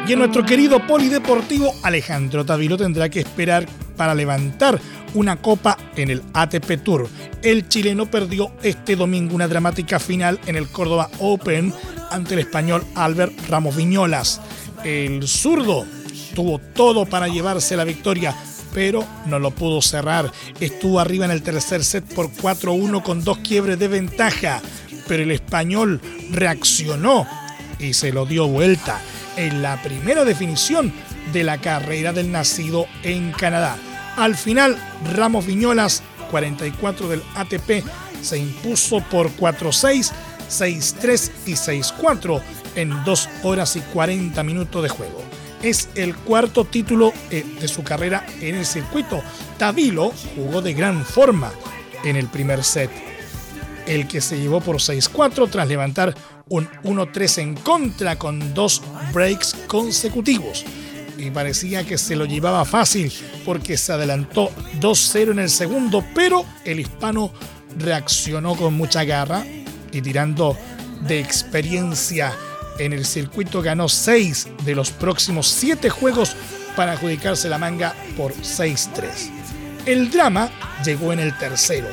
Y 0.08 0.13
en 0.13 0.20
nuestro 0.20 0.46
querido 0.46 0.80
polideportivo, 0.88 1.70
Alejandro 1.84 2.46
Tavilo 2.46 2.78
tendrá 2.78 3.10
que 3.10 3.20
esperar 3.20 3.67
para 3.98 4.15
levantar 4.15 4.80
una 5.13 5.38
copa 5.38 5.78
en 5.96 6.10
el 6.10 6.24
ATP 6.34 6.84
Tour. 6.84 7.08
El 7.41 7.67
chileno 7.67 8.06
perdió 8.06 8.52
este 8.63 8.96
domingo 8.96 9.36
una 9.36 9.48
dramática 9.48 10.00
final 10.00 10.39
en 10.46 10.56
el 10.56 10.67
Córdoba 10.67 11.10
Open 11.20 11.74
ante 12.12 12.34
el 12.34 12.41
español 12.41 12.86
Albert 12.96 13.34
Ramos 13.50 13.76
Viñolas. 13.76 14.41
El 14.84 15.28
zurdo 15.28 15.86
tuvo 16.36 16.60
todo 16.60 17.06
para 17.06 17.28
llevarse 17.28 17.76
la 17.76 17.84
victoria, 17.84 18.36
pero 18.74 19.06
no 19.26 19.39
lo 19.39 19.52
pudo 19.52 19.82
cerrar. 19.82 20.32
Estuvo 20.60 21.00
arriba 21.00 21.26
en 21.26 21.32
el 21.32 21.43
tercer 21.43 21.84
set 21.84 22.06
por 22.13 22.32
4-1 22.32 23.02
con 23.04 23.24
dos 23.24 23.39
quiebres 23.39 23.80
de 23.80 23.88
ventaja, 23.88 24.62
pero 25.08 25.24
el 25.24 25.32
español 25.32 26.02
reaccionó 26.32 27.28
y 27.80 27.93
se 27.93 28.12
lo 28.12 28.26
dio 28.26 28.48
vuelta 28.48 29.02
en 29.36 29.62
la 29.62 29.82
primera 29.82 30.26
definición 30.26 30.91
de 31.32 31.43
la 31.43 31.60
carrera 31.60 32.13
del 32.13 32.32
nacido 32.32 32.88
en 33.04 33.32
Canadá. 33.32 33.78
Al 34.17 34.36
final, 34.36 34.75
Ramos 35.13 35.45
Viñolas, 35.45 36.01
44 36.32 37.08
del 37.08 37.21
ATP, 37.36 37.84
se 38.21 38.39
impuso 38.39 38.99
por 39.12 39.30
4-6, 39.38 40.12
6-3 40.49 41.32
y 41.45 41.51
6-4 41.51 42.41
en 42.75 43.03
2 43.03 43.30
horas 43.43 43.75
y 43.75 43.82
40 43.82 44.41
minutos 44.41 44.82
de 44.82 44.89
juego. 44.89 45.21
Es 45.62 45.89
el 45.93 46.15
cuarto 46.15 46.65
título 46.65 47.13
eh, 47.30 47.45
de 47.62 47.67
su 47.67 47.84
carrera 47.84 48.25
en 48.41 48.56
el 48.56 48.65
circuito. 48.65 49.21
Tavilo 49.60 50.12
jugó 50.36 50.63
de 50.63 50.73
gran 50.73 51.06
forma 51.06 51.51
en 52.03 52.15
el 52.15 52.27
primer 52.27 52.63
set, 52.63 52.89
el 53.86 54.08
que 54.08 54.21
se 54.21 54.39
llevó 54.39 54.62
por 54.62 54.77
6-4 54.77 55.47
tras 55.51 55.67
levantar 55.67 56.15
un 56.49 56.67
1-3 56.84 57.38
en 57.38 57.56
contra 57.56 58.17
con 58.17 58.56
dos 58.56 58.82
breaks 59.13 59.56
consecutivos. 59.67 60.65
Y 61.17 61.32
parecía 61.32 61.84
que 61.84 61.97
se 61.97 62.15
lo 62.15 62.25
llevaba 62.25 62.63
fácil 62.65 63.12
porque 63.45 63.77
se 63.77 63.93
adelantó 63.93 64.51
2-0 64.80 65.32
en 65.32 65.39
el 65.39 65.49
segundo, 65.49 66.06
pero 66.13 66.45
el 66.63 66.80
hispano 66.80 67.32
reaccionó 67.77 68.56
con 68.56 68.73
mucha 68.75 69.03
garra 69.03 69.43
y 69.91 70.01
tirando 70.01 70.58
de 71.01 71.19
experiencia 71.19 72.34
en 72.80 72.93
el 72.93 73.06
circuito 73.06 73.62
ganó 73.62 73.89
6 73.89 74.47
de 74.63 74.75
los 74.75 74.91
próximos 74.91 75.47
7 75.47 75.89
juegos 75.89 76.36
para 76.75 76.93
adjudicarse 76.93 77.49
la 77.49 77.58
manga 77.58 77.95
por 78.15 78.34
6-3. 78.34 79.32
El 79.86 80.12
drama 80.12 80.49
llegó 80.86 81.13
en 81.13 81.19
el 81.19 81.36
tercero. 81.38 81.88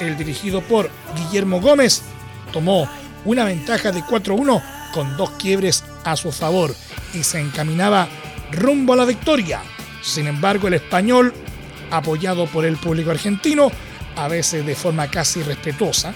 El 0.00 0.16
dirigido 0.16 0.60
por 0.62 0.90
Guillermo 1.16 1.60
Gómez 1.60 2.02
tomó 2.52 2.88
una 3.24 3.44
ventaja 3.44 3.90
de 3.90 4.00
4-1 4.02 4.62
con 4.92 5.16
dos 5.16 5.30
quiebres 5.32 5.82
a 6.04 6.16
su 6.16 6.30
favor 6.30 6.74
y 7.14 7.24
se 7.24 7.40
encaminaba 7.40 8.08
rumbo 8.52 8.92
a 8.92 8.96
la 8.96 9.04
victoria. 9.04 9.60
Sin 10.02 10.26
embargo, 10.26 10.68
el 10.68 10.74
español, 10.74 11.32
apoyado 11.90 12.46
por 12.46 12.64
el 12.64 12.76
público 12.76 13.10
argentino, 13.10 13.70
a 14.16 14.28
veces 14.28 14.64
de 14.64 14.74
forma 14.74 15.10
casi 15.10 15.42
respetuosa, 15.42 16.14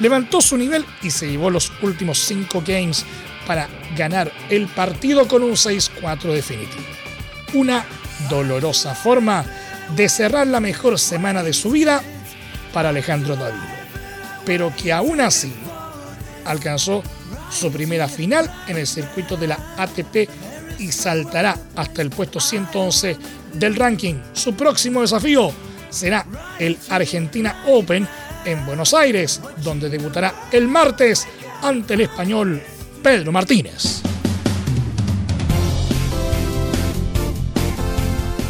levantó 0.00 0.40
su 0.40 0.56
nivel 0.56 0.84
y 1.02 1.10
se 1.10 1.30
llevó 1.30 1.50
los 1.50 1.72
últimos 1.82 2.18
cinco 2.18 2.62
games 2.66 3.04
para 3.46 3.68
ganar 3.96 4.32
el 4.50 4.66
partido 4.68 5.28
con 5.28 5.42
un 5.42 5.52
6-4 5.52 6.32
definitivo. 6.32 6.84
Una 7.54 7.84
dolorosa 8.28 8.94
forma 8.94 9.44
de 9.94 10.08
cerrar 10.08 10.46
la 10.46 10.60
mejor 10.60 10.98
semana 10.98 11.42
de 11.42 11.52
su 11.52 11.70
vida 11.70 12.02
para 12.72 12.88
Alejandro 12.88 13.36
David, 13.36 13.60
pero 14.44 14.72
que 14.74 14.92
aún 14.92 15.20
así 15.20 15.52
alcanzó 16.44 17.02
su 17.50 17.70
primera 17.70 18.08
final 18.08 18.50
en 18.66 18.78
el 18.78 18.86
circuito 18.86 19.36
de 19.36 19.48
la 19.48 19.58
ATP 19.76 20.28
y 20.78 20.92
saltará 20.92 21.58
hasta 21.76 22.02
el 22.02 22.10
puesto 22.10 22.40
111 22.40 23.16
del 23.54 23.76
ranking. 23.76 24.14
Su 24.32 24.54
próximo 24.54 25.00
desafío 25.00 25.52
será 25.90 26.26
el 26.58 26.78
Argentina 26.90 27.64
Open 27.66 28.06
en 28.44 28.66
Buenos 28.66 28.94
Aires, 28.94 29.40
donde 29.62 29.88
debutará 29.88 30.48
el 30.52 30.68
martes 30.68 31.26
ante 31.62 31.94
el 31.94 32.02
español 32.02 32.62
Pedro 33.02 33.32
Martínez. 33.32 34.02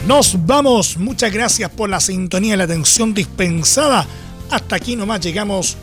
Nos 0.06 0.44
vamos. 0.44 0.98
Muchas 0.98 1.32
gracias 1.32 1.70
por 1.70 1.88
la 1.88 1.98
sintonía 1.98 2.54
y 2.54 2.56
la 2.58 2.64
atención 2.64 3.14
dispensada. 3.14 4.06
Hasta 4.50 4.76
aquí 4.76 4.96
nomás 4.96 5.20
llegamos 5.20 5.76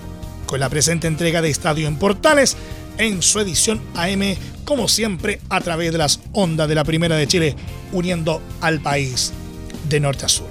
con 0.45 0.60
la 0.60 0.69
presente 0.69 1.08
entrega 1.08 1.41
de 1.41 1.49
Estadio 1.49 1.88
en 1.88 1.97
Portales 1.97 2.56
en 2.97 3.21
su 3.21 3.39
edición 3.39 3.82
AM, 3.95 4.36
como 4.65 4.88
siempre, 4.88 5.39
a 5.49 5.62
través 5.62 5.91
de 5.91 5.97
las 5.97 6.19
ondas 6.34 6.67
de 6.67 6.75
la 6.75 6.84
Primera 6.84 7.15
de 7.15 7.27
Chile, 7.27 7.56
uniendo 7.91 8.41
al 8.62 8.82
país. 8.82 9.34
de 9.89 9.99
norte 9.99 10.25
a 10.25 10.30
sur. 10.30 10.47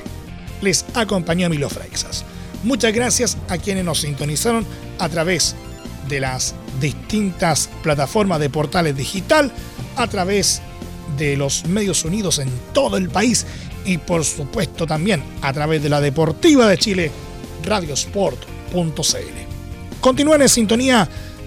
Les 0.60 0.84
acompañó 0.94 1.46
Emilio 1.46 1.70
Freixas. 1.70 2.24
Muchas 2.62 2.92
gracias 2.92 3.38
a 3.48 3.56
quienes 3.56 3.84
nos 3.84 4.00
sintonizaron 4.00 4.66
a 4.98 5.08
través 5.08 5.54
de 6.08 6.20
las 6.20 6.54
distintas 6.80 7.70
plataformas 7.82 8.40
de 8.40 8.50
portales 8.50 8.96
digital, 8.96 9.50
a 9.96 10.06
través 10.08 10.60
de 11.16 11.36
los 11.36 11.64
medios 11.66 12.04
unidos 12.04 12.38
en 12.38 12.50
todo 12.72 12.96
el 12.96 13.08
país 13.08 13.46
y 13.84 13.98
por 13.98 14.24
supuesto 14.24 14.86
también 14.86 15.22
a 15.42 15.52
través 15.52 15.82
de 15.82 15.88
la 15.88 16.00
Deportiva 16.00 16.66
de 16.66 16.78
Chile, 16.78 17.10
radiosport.cl. 17.64 18.40
Continúen 20.00 20.42
en 20.42 20.48
sintonía 20.48 21.08